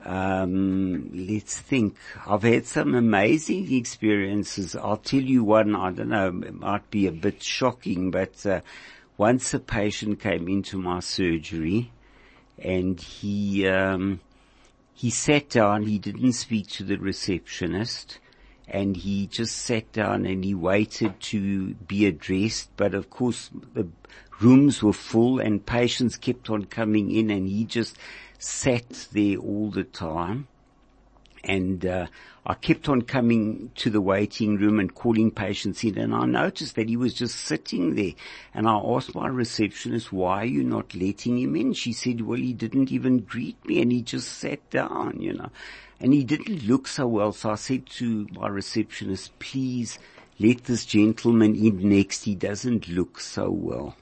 Um, 0.04 1.10
let's 1.14 1.58
think. 1.60 1.96
I've 2.26 2.42
had 2.42 2.66
some 2.66 2.96
amazing 2.96 3.72
experiences. 3.72 4.74
I'll 4.74 4.96
tell 4.96 5.22
you 5.22 5.44
one. 5.44 5.76
I 5.76 5.92
don't 5.92 6.08
know. 6.08 6.42
It 6.44 6.54
might 6.54 6.90
be 6.90 7.06
a 7.06 7.12
bit 7.12 7.40
shocking, 7.40 8.10
but 8.10 8.44
uh, 8.44 8.62
once 9.16 9.54
a 9.54 9.60
patient 9.60 10.18
came 10.18 10.48
into 10.48 10.76
my 10.76 10.98
surgery, 10.98 11.92
and 12.58 13.00
he 13.00 13.66
um, 13.66 14.20
he 14.92 15.10
sat 15.10 15.50
down. 15.50 15.84
He 15.84 15.98
didn't 15.98 16.32
speak 16.32 16.68
to 16.68 16.84
the 16.84 16.96
receptionist, 16.96 18.18
and 18.68 18.96
he 18.96 19.26
just 19.26 19.56
sat 19.56 19.92
down 19.92 20.24
and 20.26 20.44
he 20.44 20.54
waited 20.54 21.20
to 21.20 21.74
be 21.74 22.06
addressed. 22.06 22.70
But 22.76 22.94
of 22.94 23.10
course, 23.10 23.50
the 23.74 23.88
rooms 24.40 24.82
were 24.82 24.92
full, 24.92 25.38
and 25.38 25.64
patients 25.64 26.16
kept 26.16 26.50
on 26.50 26.66
coming 26.66 27.10
in, 27.10 27.30
and 27.30 27.48
he 27.48 27.64
just 27.64 27.96
sat 28.38 29.08
there 29.12 29.36
all 29.38 29.70
the 29.70 29.84
time. 29.84 30.48
And 31.42 31.84
uh, 31.84 32.06
I 32.46 32.52
kept 32.52 32.90
on 32.90 33.02
coming 33.02 33.70
to 33.76 33.88
the 33.88 34.02
waiting 34.02 34.56
room 34.56 34.78
and 34.78 34.94
calling 34.94 35.30
patients 35.30 35.82
in 35.82 35.96
and 35.96 36.14
I 36.14 36.26
noticed 36.26 36.76
that 36.76 36.90
he 36.90 36.96
was 36.96 37.14
just 37.14 37.36
sitting 37.36 37.94
there. 37.94 38.12
And 38.52 38.68
I 38.68 38.76
asked 38.76 39.14
my 39.14 39.28
receptionist, 39.28 40.12
why 40.12 40.42
are 40.42 40.44
you 40.44 40.62
not 40.62 40.94
letting 40.94 41.38
him 41.38 41.56
in? 41.56 41.72
She 41.72 41.94
said, 41.94 42.20
well, 42.20 42.38
he 42.38 42.52
didn't 42.52 42.92
even 42.92 43.20
greet 43.20 43.64
me 43.64 43.80
and 43.80 43.90
he 43.90 44.02
just 44.02 44.28
sat 44.28 44.68
down, 44.68 45.20
you 45.20 45.32
know. 45.32 45.48
And 46.00 46.12
he 46.12 46.22
didn't 46.22 46.66
look 46.66 46.86
so 46.86 47.06
well. 47.06 47.32
So 47.32 47.52
I 47.52 47.54
said 47.54 47.86
to 47.86 48.28
my 48.32 48.48
receptionist, 48.48 49.38
please 49.38 49.98
let 50.38 50.64
this 50.64 50.84
gentleman 50.84 51.54
in 51.54 51.88
next. 51.88 52.24
He 52.24 52.34
doesn't 52.34 52.88
look 52.88 53.20
so 53.20 53.50
well. 53.50 53.96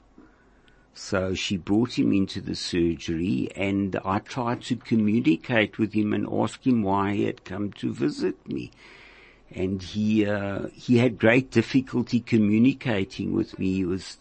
So 0.93 1.33
she 1.33 1.57
brought 1.57 1.97
him 1.97 2.13
into 2.13 2.39
the 2.39 2.55
surgery 2.55 3.49
and 3.55 3.95
I 4.05 4.19
tried 4.19 4.61
to 4.63 4.75
communicate 4.75 5.79
with 5.79 5.93
him 5.93 6.13
and 6.13 6.27
ask 6.31 6.65
him 6.65 6.83
why 6.83 7.13
he 7.15 7.23
had 7.23 7.43
come 7.43 7.71
to 7.73 7.91
visit 7.91 8.47
me. 8.47 8.71
And 9.51 9.81
he, 9.81 10.25
uh, 10.25 10.67
he 10.73 10.97
had 10.97 11.17
great 11.17 11.49
difficulty 11.51 12.19
communicating 12.19 13.33
with 13.33 13.57
me. 13.57 13.73
He 13.73 13.85
was 13.85 14.17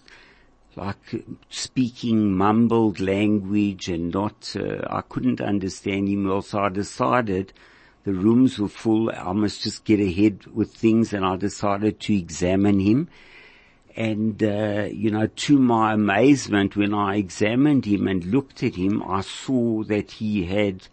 like 0.75 1.25
speaking 1.50 2.35
mumbled 2.35 3.00
language 3.00 3.88
and 3.88 4.12
not, 4.12 4.57
uh, 4.57 4.87
I 4.88 5.02
couldn't 5.02 5.43
understand 5.43 6.09
him 6.09 6.26
well. 6.26 6.41
So 6.41 6.61
I 6.61 6.69
decided 6.71 7.52
the 8.05 8.14
rooms 8.14 8.59
were 8.59 8.69
full. 8.69 9.11
I 9.11 9.33
must 9.33 9.62
just 9.62 9.85
get 9.85 10.00
ahead 10.00 10.47
with 10.47 10.75
things 10.75 11.12
and 11.12 11.25
I 11.25 11.37
decided 11.37 12.00
to 12.00 12.17
examine 12.17 12.81
him 12.81 13.09
and, 13.96 14.42
uh, 14.42 14.88
you 14.90 15.11
know, 15.11 15.26
to 15.26 15.58
my 15.58 15.92
amazement, 15.92 16.76
when 16.76 16.94
I 16.94 17.16
examined 17.16 17.84
him 17.84 18.08
and 18.08 18.25
looked 18.25 18.62
at 18.62 18.75
him, 18.75 19.02
I 19.02 19.20
saw 19.20 19.82
that 19.84 20.12
he 20.12 20.46
had 20.46 20.88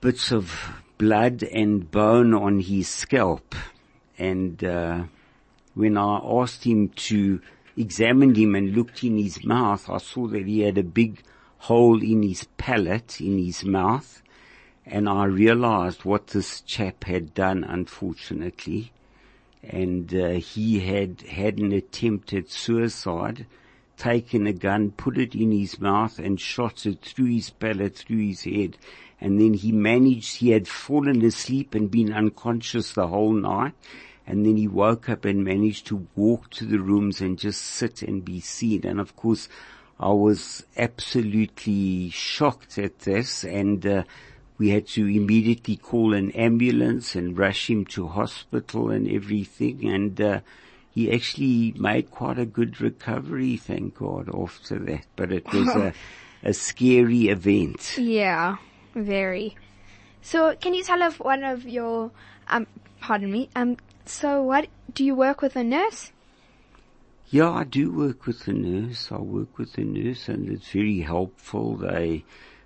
bits 0.00 0.32
of 0.32 0.82
blood 0.98 1.42
and 1.42 1.90
bone 1.90 2.34
on 2.34 2.60
his 2.60 2.88
scalp. 2.88 3.54
And, 4.18 4.62
uh, 4.64 5.04
when 5.74 5.96
I 5.96 6.18
asked 6.22 6.64
him 6.64 6.88
to 6.88 7.40
examine 7.76 8.34
him 8.34 8.54
and 8.54 8.74
looked 8.74 9.04
in 9.04 9.16
his 9.18 9.44
mouth, 9.44 9.88
I 9.88 9.98
saw 9.98 10.26
that 10.28 10.46
he 10.46 10.60
had 10.60 10.78
a 10.78 10.82
big 10.82 11.22
hole 11.58 12.02
in 12.02 12.22
his 12.22 12.44
palate, 12.58 13.20
in 13.20 13.38
his 13.38 13.64
mouth. 13.64 14.22
And 14.84 15.08
I 15.08 15.24
realized 15.24 16.04
what 16.04 16.28
this 16.28 16.60
chap 16.60 17.04
had 17.04 17.34
done, 17.34 17.62
unfortunately 17.62 18.92
and 19.62 20.12
uh, 20.14 20.30
he 20.30 20.80
had 20.80 21.22
had 21.22 21.58
an 21.58 21.72
attempt 21.72 22.32
at 22.32 22.50
suicide, 22.50 23.46
taken 23.96 24.46
a 24.46 24.52
gun, 24.52 24.90
put 24.90 25.16
it 25.16 25.34
in 25.34 25.52
his 25.52 25.80
mouth 25.80 26.18
and 26.18 26.40
shot 26.40 26.84
it 26.84 27.02
through 27.02 27.26
his 27.26 27.50
palate, 27.50 27.96
through 27.96 28.26
his 28.26 28.42
head. 28.44 28.76
And 29.20 29.40
then 29.40 29.54
he 29.54 29.70
managed, 29.70 30.38
he 30.38 30.50
had 30.50 30.66
fallen 30.66 31.24
asleep 31.24 31.74
and 31.74 31.90
been 31.90 32.12
unconscious 32.12 32.92
the 32.92 33.06
whole 33.06 33.32
night. 33.32 33.74
And 34.26 34.44
then 34.44 34.56
he 34.56 34.66
woke 34.66 35.08
up 35.08 35.24
and 35.24 35.44
managed 35.44 35.86
to 35.88 36.06
walk 36.16 36.50
to 36.50 36.64
the 36.64 36.78
rooms 36.78 37.20
and 37.20 37.38
just 37.38 37.62
sit 37.62 38.02
and 38.02 38.24
be 38.24 38.40
seen. 38.40 38.84
And 38.84 38.98
of 38.98 39.14
course, 39.14 39.48
I 40.00 40.10
was 40.10 40.66
absolutely 40.76 42.10
shocked 42.10 42.78
at 42.78 43.00
this 43.00 43.44
and, 43.44 43.86
uh, 43.86 44.02
we 44.62 44.68
had 44.68 44.86
to 44.86 45.08
immediately 45.08 45.76
call 45.76 46.14
an 46.14 46.30
ambulance 46.30 47.16
and 47.16 47.36
rush 47.36 47.68
him 47.68 47.84
to 47.84 48.06
hospital 48.06 48.92
and 48.92 49.10
everything. 49.10 49.88
And, 49.88 50.20
uh, 50.20 50.40
he 50.94 51.10
actually 51.10 51.74
made 51.76 52.12
quite 52.12 52.38
a 52.38 52.46
good 52.46 52.80
recovery, 52.80 53.56
thank 53.56 53.96
God, 53.96 54.30
after 54.32 54.78
that. 54.78 55.06
But 55.16 55.32
it 55.32 55.52
was 55.52 55.66
a, 55.70 55.92
a 56.44 56.54
scary 56.54 57.26
event. 57.26 57.98
Yeah, 57.98 58.58
very. 58.94 59.56
So 60.20 60.54
can 60.54 60.74
you 60.74 60.84
tell 60.84 61.02
us 61.02 61.18
one 61.18 61.42
of 61.42 61.66
your, 61.66 62.12
um, 62.46 62.68
pardon 63.00 63.32
me, 63.32 63.48
um, 63.56 63.78
so 64.06 64.44
what, 64.44 64.68
do 64.94 65.04
you 65.04 65.16
work 65.16 65.42
with 65.42 65.56
a 65.56 65.64
nurse? 65.64 66.12
Yeah, 67.30 67.50
I 67.50 67.64
do 67.64 67.90
work 67.90 68.26
with 68.26 68.46
a 68.46 68.52
nurse. 68.52 69.10
I 69.10 69.16
work 69.16 69.58
with 69.58 69.76
a 69.76 69.84
nurse 69.84 70.28
and 70.28 70.48
it's 70.48 70.68
very 70.68 71.00
helpful. 71.00 71.78
They, 71.78 72.24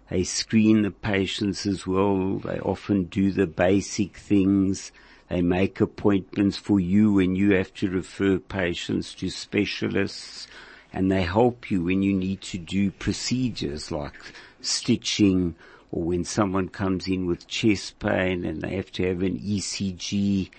they 0.08 0.24
screen 0.24 0.82
the 0.82 0.90
patients 0.90 1.66
as 1.66 1.86
well. 1.86 2.38
They 2.38 2.60
often 2.60 3.04
do 3.04 3.32
the 3.32 3.46
basic 3.46 4.16
things. 4.16 4.92
They 5.28 5.42
make 5.42 5.80
appointments 5.80 6.56
for 6.56 6.78
you 6.78 7.14
when 7.14 7.34
you 7.34 7.54
have 7.54 7.74
to 7.74 7.90
refer 7.90 8.38
patients 8.38 9.14
to 9.14 9.30
specialists 9.30 10.46
and 10.92 11.10
they 11.10 11.22
help 11.22 11.70
you 11.70 11.82
when 11.82 12.02
you 12.02 12.14
need 12.14 12.40
to 12.40 12.58
do 12.58 12.92
procedures 12.92 13.90
like 13.90 14.14
stitching 14.60 15.56
or 15.90 16.04
when 16.04 16.24
someone 16.24 16.68
comes 16.68 17.08
in 17.08 17.26
with 17.26 17.48
chest 17.48 17.98
pain 17.98 18.44
and 18.44 18.62
they 18.62 18.76
have 18.76 18.92
to 18.92 19.06
have 19.06 19.22
an 19.22 19.38
ECG 19.38 20.50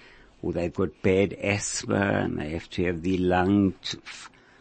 or 0.42 0.52
they've 0.52 0.74
got 0.74 1.02
bad 1.02 1.34
asthma 1.34 1.96
and 1.96 2.38
they 2.38 2.50
have 2.50 2.70
to 2.70 2.84
have 2.86 3.04
their 3.04 3.18
lung 3.18 3.74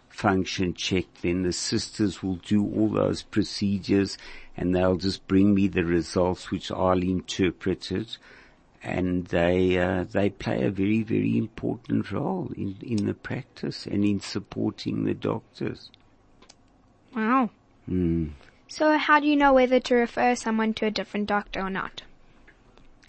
function 0.08 0.72
checked, 0.72 1.22
then 1.22 1.42
the 1.42 1.52
sisters 1.52 2.22
will 2.22 2.36
do 2.36 2.64
all 2.64 2.88
those 2.88 3.22
procedures 3.22 4.16
and 4.56 4.74
they'll 4.74 4.96
just 4.96 5.26
bring 5.26 5.54
me 5.54 5.68
the 5.68 5.84
results 5.84 6.50
which 6.50 6.70
I'll 6.70 7.02
interpret 7.02 7.92
it 7.92 8.18
and 8.82 9.26
they 9.26 9.78
uh, 9.78 10.04
they 10.04 10.30
play 10.30 10.62
a 10.62 10.70
very 10.70 11.02
very 11.02 11.36
important 11.36 12.10
role 12.12 12.52
in 12.56 12.76
in 12.80 13.06
the 13.06 13.14
practice 13.14 13.86
and 13.86 14.04
in 14.04 14.20
supporting 14.20 15.04
the 15.04 15.14
doctors. 15.14 15.90
Wow. 17.14 17.50
Mm. 17.88 18.32
So 18.68 18.98
how 18.98 19.20
do 19.20 19.26
you 19.26 19.36
know 19.36 19.54
whether 19.54 19.80
to 19.80 19.94
refer 19.94 20.34
someone 20.34 20.74
to 20.74 20.86
a 20.86 20.90
different 20.90 21.26
doctor 21.26 21.60
or 21.60 21.70
not? 21.70 22.02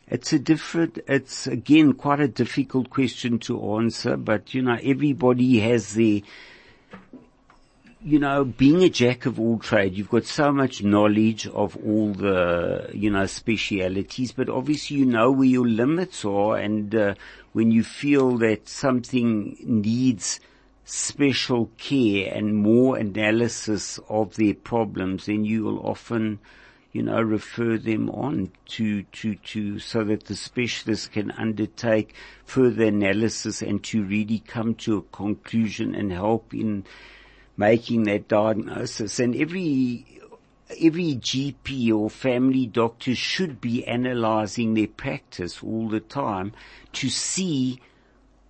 It's 0.10 0.32
a 0.32 0.40
different, 0.40 1.00
it's 1.08 1.48
again 1.48 1.94
quite 1.94 2.22
a 2.22 2.30
difficult 2.30 2.90
question 2.90 3.40
to 3.40 3.76
answer, 3.76 4.16
but 4.16 4.54
you 4.54 4.62
know, 4.62 4.78
everybody 4.82 5.60
has 5.60 5.96
their, 5.96 6.22
you 8.04 8.20
know, 8.20 8.46
being 8.46 8.84
a 8.84 8.90
jack 8.90 9.26
of 9.26 9.40
all 9.40 9.58
trade, 9.58 9.96
you've 9.96 10.10
got 10.10 10.26
so 10.26 10.52
much 10.52 10.84
knowledge 10.84 11.48
of 11.48 11.76
all 11.78 12.14
the, 12.14 12.90
you 12.94 13.10
know, 13.10 13.26
specialities, 13.26 14.32
but 14.32 14.50
obviously 14.50 14.98
you 14.98 15.06
know 15.06 15.32
where 15.32 15.48
your 15.48 15.68
limits 15.68 16.24
are 16.24 16.58
and 16.58 16.94
uh, 16.94 17.16
when 17.54 17.72
you 17.72 17.84
feel 17.84 18.38
that 18.38 18.70
something 18.70 19.58
needs 19.64 20.40
special 20.86 21.70
care 21.78 22.32
and 22.34 22.56
more 22.56 22.98
analysis 22.98 24.00
of 24.10 24.36
their 24.36 24.54
problems, 24.54 25.26
then 25.26 25.44
you 25.44 25.64
will 25.64 25.80
often, 25.80 26.40
you 26.94 27.02
know, 27.02 27.22
refer 27.22 27.78
them 27.78 28.10
on 28.12 28.50
to, 28.66 29.04
to, 29.04 29.36
to, 29.36 29.80
so 29.80 30.04
that 30.04 30.26
the 30.26 30.36
specialist 30.36 31.12
can 31.12 31.32
undertake 31.32 32.14
further 32.46 32.86
analysis 32.86 33.62
and 33.62 33.84
to 33.84 34.04
really 34.04 34.40
come 34.40 34.76
to 34.76 34.98
a 34.98 35.02
conclusion 35.16 35.96
and 35.96 36.14
help 36.14 36.54
in, 36.54 36.86
making 37.58 38.04
that 38.04 38.28
diagnosis 38.28 39.20
and 39.20 39.36
every 39.36 40.06
every 40.80 41.16
GP 41.16 41.94
or 41.94 42.10
family 42.10 42.68
doctor 42.68 43.16
should 43.16 43.60
be 43.62 43.86
analyzing 43.88 44.74
their 44.74 44.88
practice 44.88 45.64
all 45.64 45.90
the 45.90 46.00
time 46.00 46.54
to 46.94 47.10
see 47.10 47.80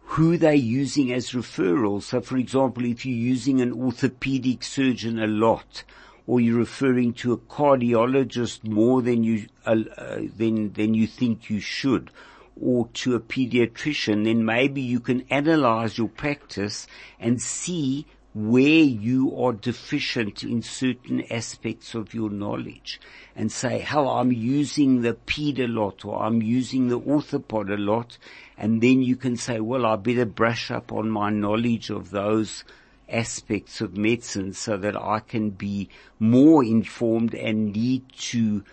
who 0.01 0.37
they're 0.37 0.53
using 0.53 1.11
as 1.11 1.31
referrals. 1.31 2.03
So 2.03 2.21
for 2.21 2.37
example, 2.37 2.85
if 2.85 3.05
you're 3.05 3.15
using 3.15 3.61
an 3.61 3.73
orthopedic 3.73 4.63
surgeon 4.63 5.19
a 5.19 5.27
lot, 5.27 5.83
or 6.25 6.41
you're 6.41 6.57
referring 6.57 7.13
to 7.13 7.31
a 7.31 7.37
cardiologist 7.37 8.63
more 8.63 9.01
than 9.01 9.23
you, 9.23 9.47
uh, 9.65 9.75
uh, 9.97 10.19
than, 10.35 10.73
than 10.73 10.93
you 10.93 11.07
think 11.07 11.49
you 11.49 11.59
should, 11.59 12.11
or 12.59 12.87
to 12.93 13.15
a 13.15 13.19
pediatrician, 13.19 14.25
then 14.25 14.43
maybe 14.43 14.81
you 14.81 14.99
can 14.99 15.25
analyze 15.29 15.97
your 15.97 16.09
practice 16.09 16.87
and 17.19 17.41
see 17.41 18.05
where 18.37 18.83
you 18.83 19.35
are 19.35 19.51
deficient 19.51 20.43
in 20.43 20.61
certain 20.61 21.23
aspects 21.31 21.95
of 21.95 22.13
your 22.13 22.29
knowledge 22.29 23.01
and 23.35 23.51
say, 23.51 23.79
hell, 23.79 24.07
I'm 24.07 24.31
using 24.31 25.01
the 25.01 25.15
ped 25.15 25.57
a 25.57 25.67
lot 25.67 26.05
or 26.05 26.21
I'm 26.21 26.43
using 26.43 26.87
the 26.87 26.99
orthopod 26.99 27.73
a 27.73 27.77
lot. 27.77 28.19
And 28.55 28.79
then 28.79 29.01
you 29.01 29.15
can 29.15 29.37
say, 29.37 29.59
well, 29.59 29.87
I 29.87 29.95
better 29.95 30.25
brush 30.25 30.69
up 30.69 30.93
on 30.93 31.09
my 31.09 31.31
knowledge 31.31 31.89
of 31.89 32.11
those 32.11 32.63
aspects 33.09 33.81
of 33.81 33.97
medicine 33.97 34.53
so 34.53 34.77
that 34.77 34.95
I 34.95 35.19
can 35.19 35.49
be 35.49 35.89
more 36.19 36.63
informed 36.63 37.33
and 37.33 37.73
need 37.73 38.03
to 38.29 38.63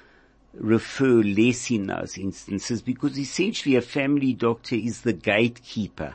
refer 0.52 1.22
less 1.22 1.70
in 1.70 1.86
those 1.86 2.18
instances 2.18 2.82
because 2.82 3.18
essentially 3.18 3.76
a 3.76 3.80
family 3.80 4.34
doctor 4.34 4.74
is 4.74 5.00
the 5.00 5.14
gatekeeper. 5.14 6.14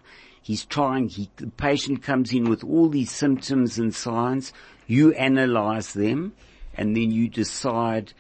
He's 0.49 0.65
trying, 0.65 1.09
he, 1.09 1.29
the 1.35 1.45
patient 1.45 2.01
comes 2.01 2.33
in 2.33 2.49
with 2.49 2.63
all 2.63 2.89
these 2.89 3.12
symptoms 3.12 3.77
and 3.77 3.93
signs. 3.93 4.51
You 4.88 5.13
analyze 5.13 5.93
them 5.93 6.33
and 6.73 6.97
then 6.97 7.12
you 7.12 7.29
decide 7.29 8.13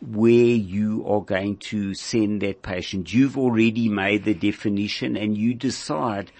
where 0.00 0.32
you 0.32 1.06
are 1.06 1.20
going 1.20 1.58
to 1.58 1.94
send 1.94 2.42
that 2.42 2.62
patient. 2.62 3.14
You've 3.14 3.38
already 3.38 3.88
made 3.88 4.24
the 4.24 4.34
definition 4.34 5.16
and 5.16 5.38
you 5.38 5.54
decide, 5.54 6.32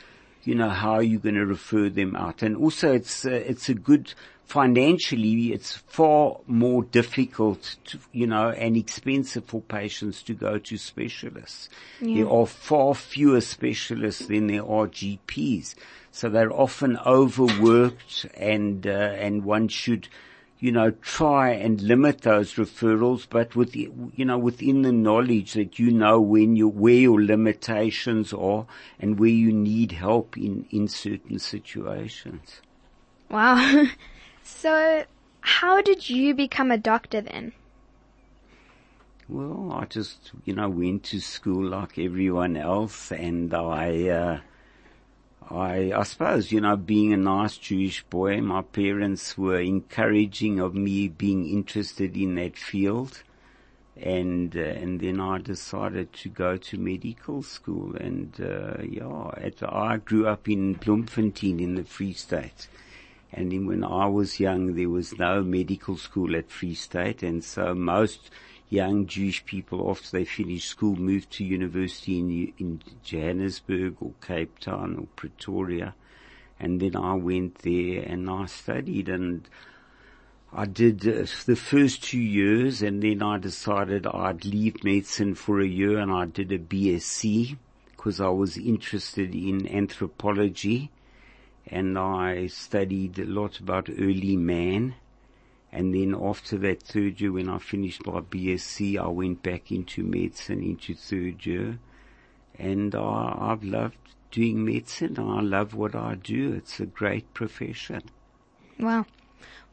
you 0.43 0.57
know, 0.57 0.71
how 0.71 0.99
you're 0.99 1.21
going 1.21 1.37
to 1.37 1.47
refer 1.47 1.89
them 1.89 2.17
out. 2.17 2.43
And 2.43 2.57
also 2.57 2.93
it's, 2.93 3.25
uh, 3.25 3.31
it's 3.31 3.69
a 3.69 3.75
good, 3.75 4.13
financially, 4.53 5.51
it's 5.55 5.75
far 5.75 6.37
more 6.47 6.83
difficult 6.85 7.77
to, 7.87 7.99
you 8.13 8.27
know, 8.27 8.51
and 8.51 8.77
expensive 8.77 9.43
for 9.47 9.63
patients 9.63 10.23
to 10.23 10.35
go 10.35 10.59
to 10.59 10.77
specialists. 10.77 11.71
Yeah. 12.03 12.17
There 12.17 12.31
are 12.31 12.47
far 12.47 12.95
fewer 12.95 13.41
specialists 13.41 14.27
than 14.27 14.49
there 14.49 14.61
are 14.61 14.89
GPs. 14.89 15.75
So 16.11 16.29
they're 16.29 16.53
often 16.53 16.99
overworked 16.99 18.27
and, 18.35 18.87
uh, 18.87 18.91
and 18.91 19.43
one 19.43 19.69
should, 19.69 20.09
you 20.59 20.71
know, 20.71 20.91
try 20.91 21.53
and 21.53 21.81
limit 21.81 22.21
those 22.21 22.57
referrals, 22.57 23.27
but 23.27 23.57
with, 23.57 23.75
you 23.75 24.13
know, 24.19 24.37
within 24.37 24.83
the 24.83 24.93
knowledge 24.93 25.55
that 25.55 25.79
you 25.79 25.91
know 25.91 26.21
when 26.21 26.57
you, 26.57 26.69
where 26.69 26.93
your 26.93 27.25
limitations 27.25 28.35
are 28.35 28.67
and 29.01 29.19
where 29.19 29.31
you 29.31 29.51
need 29.51 29.93
help 29.93 30.37
in, 30.37 30.67
in 30.71 30.89
certain 30.89 31.39
situations. 31.39 32.61
Wow. 33.31 33.87
so 34.43 35.05
how 35.41 35.83
did 35.83 36.09
you 36.09 36.35
become 36.35 36.71
a 36.71 36.79
doctor 36.79 37.21
then? 37.21 37.53
Well, 39.29 39.73
I 39.73 39.87
just, 39.87 40.33
you 40.45 40.55
know, 40.55 40.69
went 40.69 41.05
to 41.05 41.21
school 41.21 41.65
like 41.65 41.99
everyone 41.99 42.57
else 42.57 43.11
and 43.11 43.55
I, 43.55 44.09
uh, 44.09 44.41
I, 45.51 45.93
I 45.93 46.03
suppose, 46.03 46.53
you 46.53 46.61
know, 46.61 46.77
being 46.77 47.13
a 47.13 47.17
nice 47.17 47.57
Jewish 47.57 48.03
boy, 48.05 48.41
my 48.41 48.63
parents 48.63 49.39
were 49.39 49.61
encouraging 49.61 50.61
of 50.61 50.75
me 50.75 51.09
being 51.09 51.49
interested 51.49 52.17
in 52.17 52.35
that 52.37 52.57
field. 52.57 53.23
And, 53.97 54.57
uh, 54.57 54.61
and 54.61 55.01
then 55.01 55.21
I 55.21 55.39
decided 55.39 56.13
to 56.15 56.29
go 56.29 56.57
to 56.57 56.79
medical 56.79 57.43
school 57.43 57.95
and, 57.97 58.39
uh, 58.41 58.83
yeah, 58.83 59.31
I 59.69 59.97
grew 59.99 60.27
up 60.27 60.49
in 60.49 60.75
Bloemfontein 60.75 61.61
in 61.61 61.75
the 61.77 61.85
Free 61.85 62.13
State. 62.13 62.69
And 63.33 63.67
when 63.67 63.83
I 63.83 64.07
was 64.07 64.39
young, 64.39 64.75
there 64.75 64.91
was 64.91 65.19
no 65.19 65.43
medical 65.43 65.97
school 65.97 66.37
at 66.37 66.51
Free 66.51 66.75
State. 66.75 67.23
And 67.23 67.43
so 67.43 67.75
most 67.75 68.31
young 68.69 69.07
Jewish 69.07 69.45
people 69.47 69.91
after 69.91 70.11
they 70.11 70.25
finished 70.25 70.69
school 70.69 70.97
moved 70.97 71.31
to 71.33 71.45
university 71.45 72.19
in, 72.19 72.53
in 72.59 72.83
Johannesburg 73.03 73.97
or 74.01 74.13
Cape 74.21 74.59
Town 74.59 74.97
or 74.99 75.07
Pretoria. 75.17 75.95
And 76.61 76.81
then 76.81 76.95
I 76.95 77.15
went 77.15 77.59
there 77.59 78.03
and 78.03 78.29
I 78.29 78.47
studied 78.47 79.09
and 79.09 79.49
I 80.53 80.67
did 80.67 81.09
uh, 81.09 81.27
the 81.47 81.57
first 81.57 82.03
two 82.03 82.21
years 82.21 82.83
and 82.83 83.03
then 83.03 83.23
I 83.23 83.39
decided 83.39 84.07
I'd 84.07 84.45
leave 84.45 84.85
medicine 84.85 85.35
for 85.35 85.61
a 85.61 85.67
year 85.67 85.99
and 85.99 86.13
I 86.13 86.27
did 86.27 86.53
a 86.53 86.59
BSc 86.59 87.57
because 87.91 88.21
I 88.21 88.29
was 88.29 88.59
interested 88.59 89.35
in 89.35 89.67
anthropology 89.67 90.91
and 91.67 91.99
I 91.99 92.47
studied 92.47 93.19
a 93.19 93.25
lot 93.25 93.61
about 93.61 93.89
early 93.89 94.37
man 94.37 94.95
and 95.73 95.95
then 95.95 96.15
after 96.15 96.59
that 96.59 96.83
third 96.83 97.21
year, 97.21 97.33
when 97.33 97.49
I 97.49 97.59
finished 97.59 98.07
my 98.07 98.21
BSc, 98.21 98.99
I 98.99 99.09
went 99.09 99.43
back 99.43 99.73
into 99.73 100.03
medicine 100.03 100.63
into 100.63 100.95
third 100.95 101.47
year. 101.47 101.79
And 102.59 102.95
I, 102.95 103.37
I've 103.41 103.65
loved 103.65 103.97
doing 104.31 104.67
medicine. 104.67 105.19
I 105.19 105.41
love 105.41 105.75
what 105.75 105.95
I 105.95 106.17
do. 106.17 106.53
It's 106.53 106.79
a 106.79 106.85
great 106.85 107.33
profession. 107.33 108.03
Wow. 108.79 109.07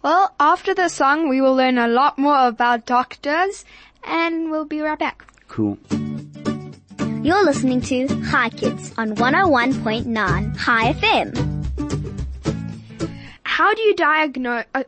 Well, 0.01 0.33
after 0.39 0.73
the 0.73 0.87
song, 0.87 1.27
we 1.27 1.41
will 1.41 1.55
learn 1.55 1.77
a 1.77 1.89
lot 1.89 2.17
more 2.17 2.47
about 2.47 2.85
doctors 2.85 3.65
and 4.05 4.49
we'll 4.49 4.63
be 4.63 4.79
right 4.79 4.97
back. 4.97 5.25
Cool. 5.49 5.77
You're 7.21 7.43
listening 7.43 7.81
to 7.81 8.07
Chai 8.31 8.49
Kids 8.51 8.93
on 8.97 9.15
101.9 9.15 10.57
Chai 10.57 10.93
FM. 10.93 11.58
How 13.59 13.73
do 13.73 13.81
you 13.81 13.93
diagnose, 13.93 14.63
uh, 14.73 14.83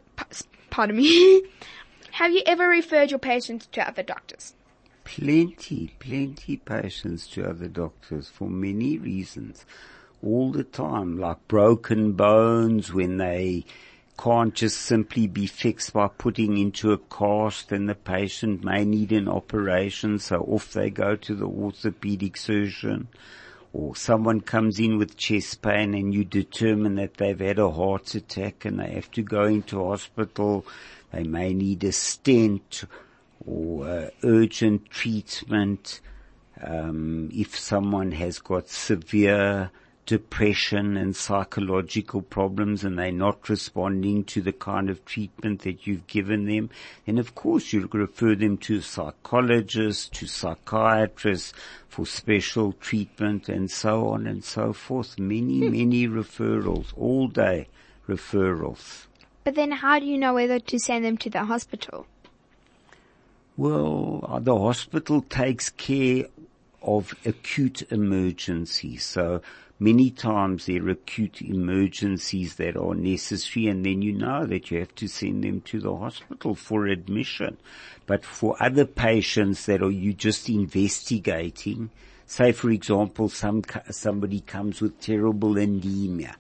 pardon 0.70 0.96
me, 0.96 1.44
have 2.12 2.32
you 2.32 2.42
ever 2.46 2.70
referred 2.70 3.12
your 3.12 3.20
patients 3.20 3.68
to 3.74 3.86
other 3.86 4.02
doctors? 4.02 4.54
Plenty, 5.04 5.94
plenty 6.00 6.56
patients 6.56 7.28
to 7.32 7.50
other 7.50 7.68
doctors 7.68 8.30
for 8.30 8.50
many 8.50 8.98
reasons. 8.98 9.66
All 10.24 10.54
the 10.54 10.64
time, 10.64 11.20
like 11.20 11.46
broken 11.50 12.14
bones 12.14 12.94
when 12.94 13.18
they 13.18 13.66
can't 14.18 14.54
just 14.54 14.78
simply 14.78 15.28
be 15.28 15.48
fixed 15.48 15.92
by 15.92 16.08
putting 16.08 16.58
into 16.58 16.94
a 16.94 16.98
cast 16.98 17.74
and 17.74 17.90
the 17.90 17.96
patient 17.96 18.64
may 18.64 18.86
need 18.86 19.12
an 19.12 19.28
operation, 19.28 20.18
so 20.18 20.44
off 20.44 20.72
they 20.72 20.90
go 20.90 21.18
to 21.18 21.36
the 21.36 21.46
orthopedic 21.46 22.38
surgeon. 22.38 23.10
Or 23.74 23.96
someone 23.96 24.42
comes 24.42 24.80
in 24.80 24.98
with 24.98 25.16
chest 25.16 25.62
pain 25.62 25.94
and 25.94 26.14
you 26.14 26.26
determine 26.26 26.96
that 26.96 27.16
they've 27.16 27.40
had 27.40 27.58
a 27.58 27.72
heart 27.72 28.16
attack 28.16 28.66
and 28.66 28.80
they 28.80 28.92
have 28.92 29.10
to 29.12 29.22
go 29.22 29.44
into 29.44 29.86
hospital. 29.86 30.66
They 31.12 31.24
may 31.24 31.54
need 31.54 31.84
a 31.86 31.92
stent 31.92 32.84
or 33.46 33.88
uh, 33.88 34.10
urgent 34.24 34.90
treatment. 34.90 36.02
Um, 36.62 37.30
if 37.34 37.58
someone 37.58 38.12
has 38.12 38.40
got 38.40 38.70
severe 38.70 39.72
depression 40.12 40.98
and 40.98 41.16
psychological 41.16 42.22
problems 42.22 42.84
and 42.84 43.00
they're 43.00 43.14
not 43.14 43.48
responding 43.48 44.26
to 44.26 44.42
the 44.42 44.52
kind 44.52 44.90
of 44.90 45.06
treatment 45.06 45.62
that 45.62 45.88
you've 45.88 46.06
given 46.06 46.48
them, 46.48 46.70
then 47.06 47.18
of 47.18 47.34
course 47.34 47.72
you 47.72 47.88
refer 47.94 48.36
them 48.36 48.58
to 48.58 48.82
psychologists, 48.82 50.10
to 50.10 50.28
psychiatrists 50.28 51.54
for 51.88 52.06
special 52.06 52.74
treatment 52.74 53.48
and 53.48 53.72
so 53.72 54.10
on 54.10 54.28
and 54.28 54.44
so 54.44 54.74
forth. 54.74 55.18
Many, 55.18 55.70
many 55.70 56.10
referrals, 56.10 56.88
all 56.98 57.30
day 57.30 57.70
referrals. 58.06 59.06
But 59.46 59.56
then 59.56 59.72
how 59.72 59.98
do 59.98 60.06
you 60.06 60.18
know 60.18 60.34
whether 60.34 60.60
to 60.60 60.78
send 60.78 61.06
them 61.06 61.16
to 61.20 61.30
the 61.30 61.46
hospital? 61.46 62.06
Well, 63.56 64.26
uh, 64.28 64.40
the 64.40 64.60
hospital 64.60 65.22
takes 65.22 65.70
care 65.70 66.26
of 66.82 67.16
acute 67.26 67.84
emergencies. 67.92 69.06
So 69.06 69.42
many 69.82 70.12
times 70.12 70.68
there 70.68 70.86
are 70.86 70.92
acute 70.92 71.42
emergencies 71.42 72.56
that 72.56 72.78
are 72.78 72.94
necessary 72.94 73.66
and 73.66 73.84
then 73.84 74.04
you 74.04 74.14
know 74.14 74.46
that 74.46 74.70
you 74.70 74.78
have 74.78 74.94
to 74.94 75.08
send 75.08 75.44
them 75.44 75.60
to 75.62 75.80
the 75.80 75.96
hospital 75.96 76.54
for 76.54 76.86
admission. 76.86 77.58
But 78.06 78.24
for 78.24 78.56
other 78.62 78.86
patients 78.86 79.66
that 79.66 79.82
are 79.82 79.90
you 79.90 80.14
just 80.14 80.48
investigating, 80.50 81.90
say 82.28 82.52
for 82.52 82.70
example 82.70 83.28
some, 83.28 83.64
somebody 83.90 84.42
comes 84.42 84.82
with 84.82 85.02
terrible 85.02 85.58
anemia 85.58 86.36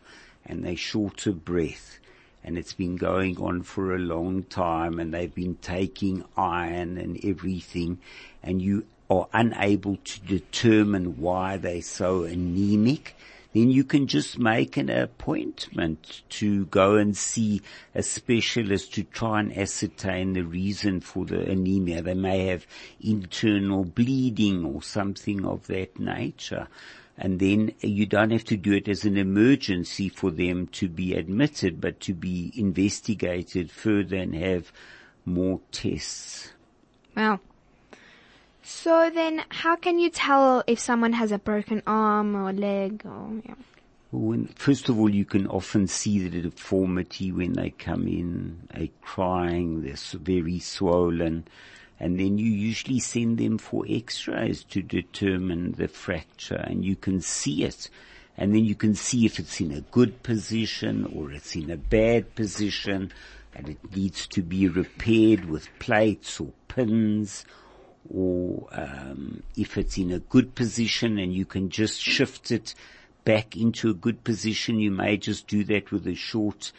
and 0.45 0.63
they're 0.63 0.75
short 0.75 1.25
of 1.25 1.43
breath 1.43 1.97
and 2.43 2.59
it's 2.59 2.73
been 2.73 2.95
going 2.95 3.37
on 3.41 3.63
for 3.63 3.95
a 3.95 3.99
long 3.99 4.43
time 4.43 4.99
and 4.99 5.11
they've 5.11 5.33
been 5.33 5.55
taking 5.55 6.23
iron 6.37 6.99
and 6.99 7.19
everything 7.25 7.97
and 8.43 8.61
you 8.61 8.85
are 9.11 9.27
unable 9.33 9.97
to 9.97 10.21
determine 10.21 11.19
why 11.19 11.57
they're 11.57 11.81
so 11.81 12.23
anemic, 12.23 13.13
then 13.53 13.69
you 13.69 13.83
can 13.83 14.07
just 14.07 14.39
make 14.39 14.77
an 14.77 14.89
appointment 14.89 16.21
to 16.29 16.65
go 16.67 16.95
and 16.95 17.15
see 17.17 17.61
a 17.93 18.03
specialist 18.03 18.93
to 18.93 19.03
try 19.03 19.39
and 19.39 19.57
ascertain 19.57 20.33
the 20.33 20.43
reason 20.43 21.01
for 21.01 21.25
the 21.25 21.41
anemia. 21.49 22.01
They 22.01 22.13
may 22.13 22.47
have 22.47 22.65
internal 23.01 23.83
bleeding 23.83 24.65
or 24.65 24.81
something 24.81 25.45
of 25.45 25.67
that 25.67 25.99
nature 25.99 26.67
and 27.17 27.39
then 27.39 27.71
you 27.81 28.07
don't 28.07 28.31
have 28.31 28.45
to 28.45 28.57
do 28.57 28.73
it 28.73 28.87
as 28.87 29.05
an 29.05 29.15
emergency 29.15 30.09
for 30.09 30.31
them 30.31 30.65
to 30.67 30.89
be 30.89 31.13
admitted, 31.13 31.79
but 31.79 31.99
to 31.99 32.15
be 32.15 32.51
investigated 32.55 33.69
further 33.69 34.17
and 34.17 34.33
have 34.33 34.71
more 35.23 35.59
tests. 35.71 36.51
Wow. 37.15 37.39
So 38.63 39.09
then 39.09 39.43
how 39.49 39.75
can 39.75 39.99
you 39.99 40.09
tell 40.09 40.63
if 40.67 40.79
someone 40.79 41.13
has 41.13 41.31
a 41.31 41.39
broken 41.39 41.81
arm 41.87 42.35
or 42.35 42.53
leg 42.53 43.03
or, 43.05 43.41
yeah. 43.45 43.55
When, 44.11 44.47
first 44.47 44.89
of 44.89 44.99
all, 44.99 45.09
you 45.09 45.23
can 45.23 45.47
often 45.47 45.87
see 45.87 46.27
the 46.27 46.41
deformity 46.41 47.31
when 47.31 47.53
they 47.53 47.69
come 47.69 48.07
in, 48.07 48.67
they're 48.73 48.89
crying, 49.01 49.83
they're 49.83 49.95
very 50.19 50.59
swollen, 50.59 51.45
and 51.97 52.19
then 52.19 52.37
you 52.37 52.51
usually 52.51 52.99
send 52.99 53.37
them 53.37 53.57
for 53.57 53.85
x-rays 53.87 54.63
to 54.65 54.81
determine 54.81 55.73
the 55.73 55.87
fracture 55.87 56.55
and 56.55 56.83
you 56.83 56.95
can 56.95 57.21
see 57.21 57.63
it. 57.63 57.89
And 58.37 58.53
then 58.53 58.65
you 58.65 58.75
can 58.75 58.95
see 58.95 59.25
if 59.25 59.39
it's 59.39 59.61
in 59.61 59.71
a 59.71 59.81
good 59.81 60.23
position 60.23 61.05
or 61.15 61.31
it's 61.31 61.55
in 61.55 61.69
a 61.69 61.77
bad 61.77 62.35
position 62.35 63.13
and 63.53 63.69
it 63.69 63.95
needs 63.95 64.27
to 64.27 64.41
be 64.41 64.67
repaired 64.67 65.45
with 65.45 65.69
plates 65.79 66.39
or 66.39 66.51
pins 66.67 67.45
or 68.09 68.67
um, 68.71 69.43
if 69.55 69.77
it's 69.77 69.97
in 69.97 70.11
a 70.11 70.19
good 70.19 70.55
position 70.55 71.17
and 71.17 71.33
you 71.33 71.45
can 71.45 71.69
just 71.69 72.01
shift 72.01 72.51
it 72.51 72.73
back 73.23 73.55
into 73.55 73.89
a 73.89 73.93
good 73.93 74.23
position, 74.23 74.79
you 74.79 74.91
may 74.91 75.17
just 75.17 75.47
do 75.47 75.63
that 75.65 75.91
with 75.91 76.07
a 76.07 76.15
short 76.15 76.71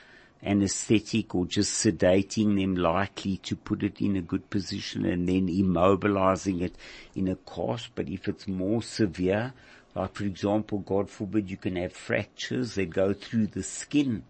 anesthetic 0.45 1.35
or 1.35 1.47
just 1.47 1.85
sedating 1.85 2.57
them 2.61 2.75
lightly 2.75 3.37
to 3.39 3.55
put 3.55 3.83
it 3.83 4.01
in 4.01 4.17
a 4.17 4.23
good 4.23 4.51
position 4.51 5.05
and 5.05 5.29
then 5.29 5.47
immobilizing 5.47 6.61
it 6.61 6.75
in 7.15 7.29
a 7.29 7.37
cast. 7.37 7.95
But 7.95 8.09
if 8.09 8.27
it's 8.27 8.49
more 8.49 8.83
severe, 8.83 9.55
like 9.95 10.15
for 10.15 10.25
example, 10.25 10.79
God 10.79 11.09
forbid 11.09 11.49
you 11.49 11.57
can 11.57 11.77
have 11.77 11.93
fractures 11.93 12.75
that 12.75 12.91
go 12.91 13.13
through 13.13 13.49
the 13.49 13.63
skin 13.63 14.25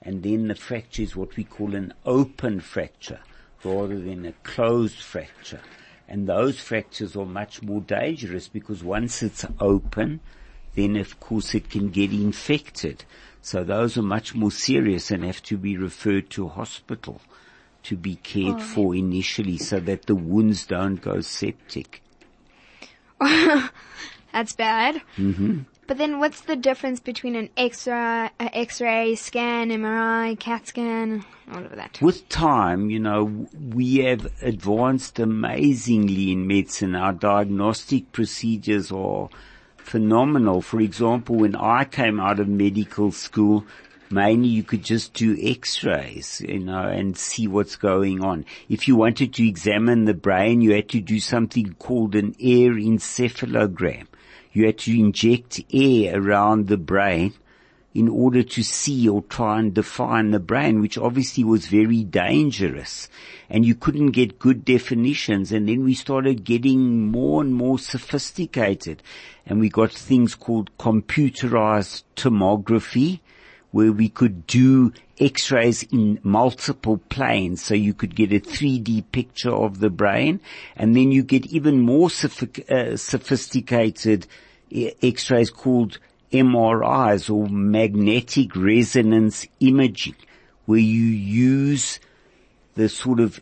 and 0.00 0.22
then 0.22 0.48
the 0.48 0.54
fracture 0.54 1.02
is 1.02 1.16
what 1.16 1.36
we 1.36 1.44
call 1.44 1.74
an 1.74 1.92
open 2.06 2.60
fracture 2.60 3.20
rather 3.64 3.98
than 3.98 4.24
a 4.24 4.32
closed 4.44 5.00
fracture. 5.00 5.60
And 6.08 6.26
those 6.26 6.58
fractures 6.58 7.14
are 7.16 7.26
much 7.26 7.62
more 7.62 7.80
dangerous 7.82 8.48
because 8.48 8.82
once 8.82 9.22
it's 9.22 9.44
open, 9.60 10.20
then 10.74 10.96
of 10.96 11.20
course 11.20 11.54
it 11.54 11.68
can 11.68 11.90
get 11.90 12.12
infected. 12.12 13.04
So 13.42 13.62
those 13.62 13.98
are 13.98 14.02
much 14.02 14.34
more 14.34 14.50
serious 14.50 15.10
and 15.10 15.24
have 15.24 15.42
to 15.44 15.56
be 15.56 15.76
referred 15.76 16.30
to 16.30 16.48
hospital 16.48 17.20
to 17.84 17.96
be 17.96 18.16
cared 18.16 18.56
oh, 18.56 18.58
for 18.58 18.94
initially 18.94 19.58
so 19.58 19.80
that 19.80 20.06
the 20.06 20.14
wounds 20.14 20.66
don't 20.66 20.96
go 20.96 21.20
septic. 21.20 22.02
That's 23.20 24.52
bad. 24.54 25.00
Mm-hmm. 25.16 25.60
But 25.88 25.96
then 25.96 26.18
what's 26.18 26.42
the 26.42 26.54
difference 26.54 27.00
between 27.00 27.34
an 27.34 27.48
X-ray, 27.56 28.28
X-ray 28.38 29.14
scan, 29.14 29.70
MRI, 29.70 30.38
CAT 30.38 30.68
scan, 30.68 31.24
all 31.50 31.64
of 31.64 31.74
that? 31.76 31.98
With 32.02 32.28
time, 32.28 32.90
you 32.90 33.00
know, 33.00 33.46
we 33.72 33.96
have 34.00 34.30
advanced 34.42 35.18
amazingly 35.18 36.30
in 36.32 36.46
medicine. 36.46 36.94
Our 36.94 37.14
diagnostic 37.14 38.12
procedures 38.12 38.92
are 38.92 39.30
phenomenal. 39.78 40.60
For 40.60 40.78
example, 40.78 41.36
when 41.36 41.56
I 41.56 41.84
came 41.84 42.20
out 42.20 42.38
of 42.38 42.48
medical 42.48 43.10
school, 43.10 43.64
mainly 44.10 44.48
you 44.48 44.64
could 44.64 44.84
just 44.84 45.14
do 45.14 45.38
x-rays, 45.42 46.42
you 46.46 46.58
know, 46.58 46.86
and 46.86 47.16
see 47.16 47.48
what's 47.48 47.76
going 47.76 48.22
on. 48.22 48.44
If 48.68 48.88
you 48.88 48.96
wanted 48.96 49.32
to 49.32 49.48
examine 49.48 50.04
the 50.04 50.12
brain, 50.12 50.60
you 50.60 50.72
had 50.72 50.90
to 50.90 51.00
do 51.00 51.18
something 51.18 51.72
called 51.78 52.14
an 52.14 52.36
air 52.38 52.72
encephalogram. 52.72 54.06
You 54.52 54.66
had 54.66 54.78
to 54.78 54.98
inject 54.98 55.60
air 55.72 56.20
around 56.20 56.68
the 56.68 56.76
brain 56.76 57.34
in 57.94 58.08
order 58.08 58.42
to 58.42 58.62
see 58.62 59.08
or 59.08 59.22
try 59.22 59.58
and 59.58 59.74
define 59.74 60.30
the 60.30 60.38
brain, 60.38 60.80
which 60.80 60.98
obviously 60.98 61.42
was 61.42 61.66
very 61.66 62.04
dangerous. 62.04 63.08
And 63.50 63.64
you 63.64 63.74
couldn't 63.74 64.12
get 64.12 64.38
good 64.38 64.64
definitions. 64.64 65.50
And 65.52 65.68
then 65.68 65.84
we 65.84 65.94
started 65.94 66.44
getting 66.44 67.10
more 67.10 67.42
and 67.42 67.54
more 67.54 67.78
sophisticated. 67.78 69.02
And 69.46 69.58
we 69.58 69.68
got 69.68 69.90
things 69.90 70.34
called 70.34 70.70
computerized 70.78 72.04
tomography, 72.14 73.20
where 73.70 73.92
we 73.92 74.08
could 74.08 74.46
do 74.46 74.92
x-rays 75.20 75.82
in 75.84 76.18
multiple 76.22 76.98
planes. 77.08 77.62
So 77.62 77.74
you 77.74 77.94
could 77.94 78.14
get 78.14 78.32
a 78.32 78.40
3D 78.40 79.04
picture 79.12 79.50
of 79.50 79.80
the 79.80 79.90
brain 79.90 80.40
and 80.76 80.96
then 80.96 81.12
you 81.12 81.22
get 81.22 81.46
even 81.46 81.80
more 81.80 82.08
uh, 82.08 82.96
sophisticated 82.96 84.26
uh, 84.74 84.90
x-rays 85.02 85.50
called 85.50 85.98
MRIs 86.32 87.34
or 87.34 87.48
magnetic 87.48 88.54
resonance 88.54 89.46
imaging 89.60 90.16
where 90.66 90.78
you 90.78 91.04
use 91.04 92.00
the 92.74 92.88
sort 92.88 93.20
of 93.20 93.40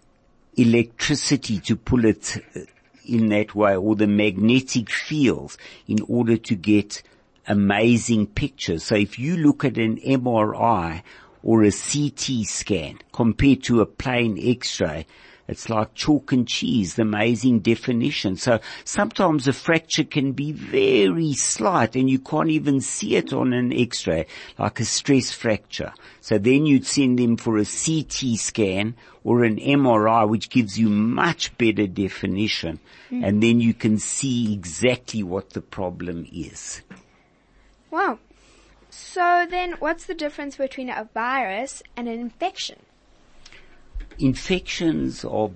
electricity 0.56 1.58
to 1.60 1.76
pull 1.76 2.04
it 2.04 2.36
uh, 2.54 2.60
in 3.04 3.28
that 3.28 3.54
way 3.54 3.76
or 3.76 3.94
the 3.94 4.06
magnetic 4.06 4.90
fields 4.90 5.58
in 5.86 5.98
order 6.08 6.36
to 6.36 6.54
get 6.54 7.02
amazing 7.48 8.26
pictures. 8.28 8.84
So 8.84 8.94
if 8.94 9.18
you 9.18 9.36
look 9.36 9.64
at 9.64 9.78
an 9.78 9.96
MRI 9.98 11.02
or 11.42 11.62
a 11.62 11.70
CT 11.70 12.46
scan 12.46 12.98
compared 13.12 13.62
to 13.64 13.80
a 13.80 13.86
plain 13.86 14.38
x-ray, 14.40 15.06
it's 15.48 15.68
like 15.68 15.94
chalk 15.94 16.32
and 16.32 16.46
cheese, 16.46 16.94
the 16.94 17.02
amazing 17.02 17.60
definition. 17.60 18.36
So 18.36 18.58
sometimes 18.84 19.46
a 19.46 19.52
fracture 19.52 20.04
can 20.04 20.32
be 20.32 20.52
very 20.52 21.34
slight 21.34 21.94
and 21.94 22.10
you 22.10 22.18
can't 22.18 22.50
even 22.50 22.80
see 22.80 23.14
it 23.16 23.32
on 23.32 23.52
an 23.52 23.72
x-ray, 23.72 24.26
like 24.58 24.80
a 24.80 24.84
stress 24.84 25.30
fracture. 25.30 25.92
So 26.20 26.38
then 26.38 26.66
you'd 26.66 26.86
send 26.86 27.18
them 27.18 27.36
for 27.36 27.58
a 27.58 27.64
CT 27.64 28.38
scan 28.38 28.96
or 29.22 29.44
an 29.44 29.56
MRI, 29.56 30.28
which 30.28 30.50
gives 30.50 30.78
you 30.78 30.88
much 30.88 31.56
better 31.58 31.86
definition. 31.86 32.80
Mm. 33.10 33.26
And 33.26 33.42
then 33.42 33.60
you 33.60 33.74
can 33.74 33.98
see 33.98 34.52
exactly 34.52 35.22
what 35.22 35.50
the 35.50 35.62
problem 35.62 36.26
is. 36.32 36.82
Wow. 37.96 38.18
So 38.90 39.46
then 39.48 39.72
what's 39.78 40.04
the 40.04 40.14
difference 40.14 40.56
between 40.56 40.90
a 40.90 41.08
virus 41.14 41.82
and 41.96 42.08
an 42.08 42.20
infection? 42.20 42.76
infections 44.18 45.24
are 45.24 45.50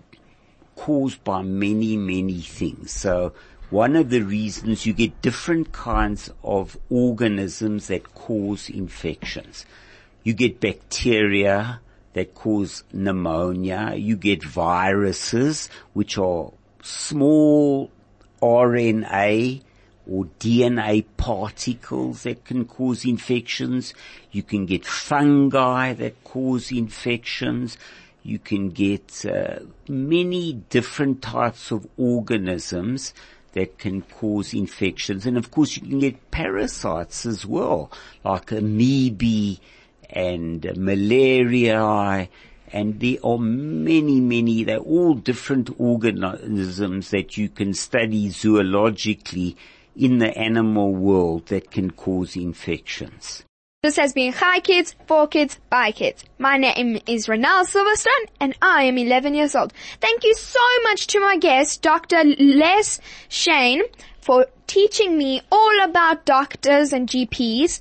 caused 0.77 1.23
by 1.25 1.43
many, 1.43 1.97
many 1.97 2.41
things. 2.41 2.91
So 2.91 3.33
one 3.71 3.97
of 3.97 4.11
the 4.11 4.23
reasons 4.23 4.87
you 4.87 4.93
get 4.93 5.23
different 5.23 5.73
kinds 5.73 6.31
of 6.43 6.79
organisms 6.89 7.89
that 7.89 8.15
cause 8.15 8.69
infections. 8.69 9.67
You 10.23 10.35
get 10.35 10.61
bacteria 10.61 11.81
that 12.13 12.35
cause 12.35 12.85
pneumonia. 12.93 13.95
You 13.97 14.17
get 14.17 14.43
viruses, 14.43 15.69
which 15.93 16.19
are 16.19 16.53
small 16.83 17.91
RNA 18.43 19.63
or 20.09 20.25
DNA 20.39 21.05
particles 21.17 22.23
that 22.25 22.45
can 22.45 22.65
cause 22.65 23.05
infections. 23.05 23.95
You 24.31 24.43
can 24.43 24.67
get 24.67 24.85
fungi 24.85 25.93
that 25.95 26.23
cause 26.25 26.71
infections 26.71 27.77
you 28.23 28.39
can 28.39 28.69
get 28.69 29.25
uh, 29.25 29.61
many 29.89 30.53
different 30.69 31.23
types 31.23 31.71
of 31.71 31.87
organisms 31.97 33.15
that 33.53 33.79
can 33.79 34.03
cause 34.03 34.53
infections. 34.53 35.27
And 35.27 35.37
of 35.37 35.51
course 35.51 35.77
you 35.77 35.83
can 35.83 35.99
get 35.99 36.31
parasites 36.31 37.27
as 37.27 37.47
well, 37.47 37.91
like 38.25 38.47
amoebae 38.47 39.59
and 40.11 40.77
malaria 40.77 42.29
and 42.73 43.01
there 43.01 43.17
are 43.25 43.39
many, 43.39 44.21
many, 44.21 44.63
they're 44.63 44.79
all 44.79 45.15
different 45.15 45.71
organisms 45.81 47.11
that 47.11 47.37
you 47.37 47.49
can 47.49 47.75
study 47.75 48.29
zoologically 48.29 49.57
in 49.97 50.19
the 50.19 50.37
animal 50.37 50.95
world 50.95 51.47
that 51.47 51.71
can 51.71 51.91
cause 51.91 52.37
infections. 52.37 53.45
This 53.83 53.97
has 53.97 54.13
been 54.13 54.35
Chai 54.35 54.61
Kids, 54.61 54.95
for 55.07 55.27
Kids, 55.27 55.59
by 55.71 55.91
Kids. 55.91 56.25
My 56.39 56.59
name 56.59 57.01
is 57.07 57.29
Ronelle 57.29 57.65
Silverstone 57.65 58.29
and 58.39 58.55
I 58.61 58.83
am 58.83 58.99
11 58.99 59.35
years 59.35 59.55
old. 59.55 59.73
Thank 60.03 60.23
you 60.23 60.35
so 60.35 60.61
much 60.83 61.07
to 61.09 61.21
my 61.21 61.39
guest, 61.39 61.81
Dr. 61.81 62.23
Les 62.25 63.01
Shain, 63.31 63.81
for 64.21 64.47
teaching 64.67 65.17
me 65.17 65.41
all 65.51 65.83
about 65.83 66.27
doctors 66.27 66.93
and 66.93 67.09
GPs 67.09 67.81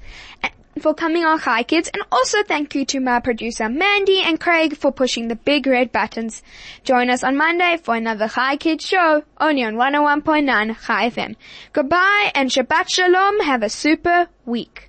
for 0.80 0.94
coming 0.94 1.24
on 1.24 1.40
Chai 1.40 1.64
Kids 1.64 1.90
and 1.94 2.04
also 2.12 2.44
thank 2.44 2.76
you 2.76 2.86
to 2.86 3.00
my 3.00 3.20
producer 3.20 3.70
Mandy 3.70 4.22
and 4.22 4.40
Craig 4.40 4.76
for 4.76 4.92
pushing 4.92 5.28
the 5.28 5.36
big 5.36 5.68
red 5.68 5.92
buttons. 5.92 6.42
Join 6.84 7.10
us 7.10 7.24
on 7.24 7.38
Monday 7.38 7.78
for 7.78 7.96
another 7.96 8.28
Chai 8.28 8.58
Kids 8.58 8.86
show 8.86 9.24
only 9.40 9.64
on 9.64 9.76
101.9 9.76 10.86
Chai 10.86 11.10
FM. 11.10 11.36
Goodbye 11.74 12.32
and 12.36 12.50
Shabbat 12.50 12.90
Shalom. 12.90 13.40
Have 13.42 13.64
a 13.64 13.70
super 13.70 14.28
week. 14.46 14.89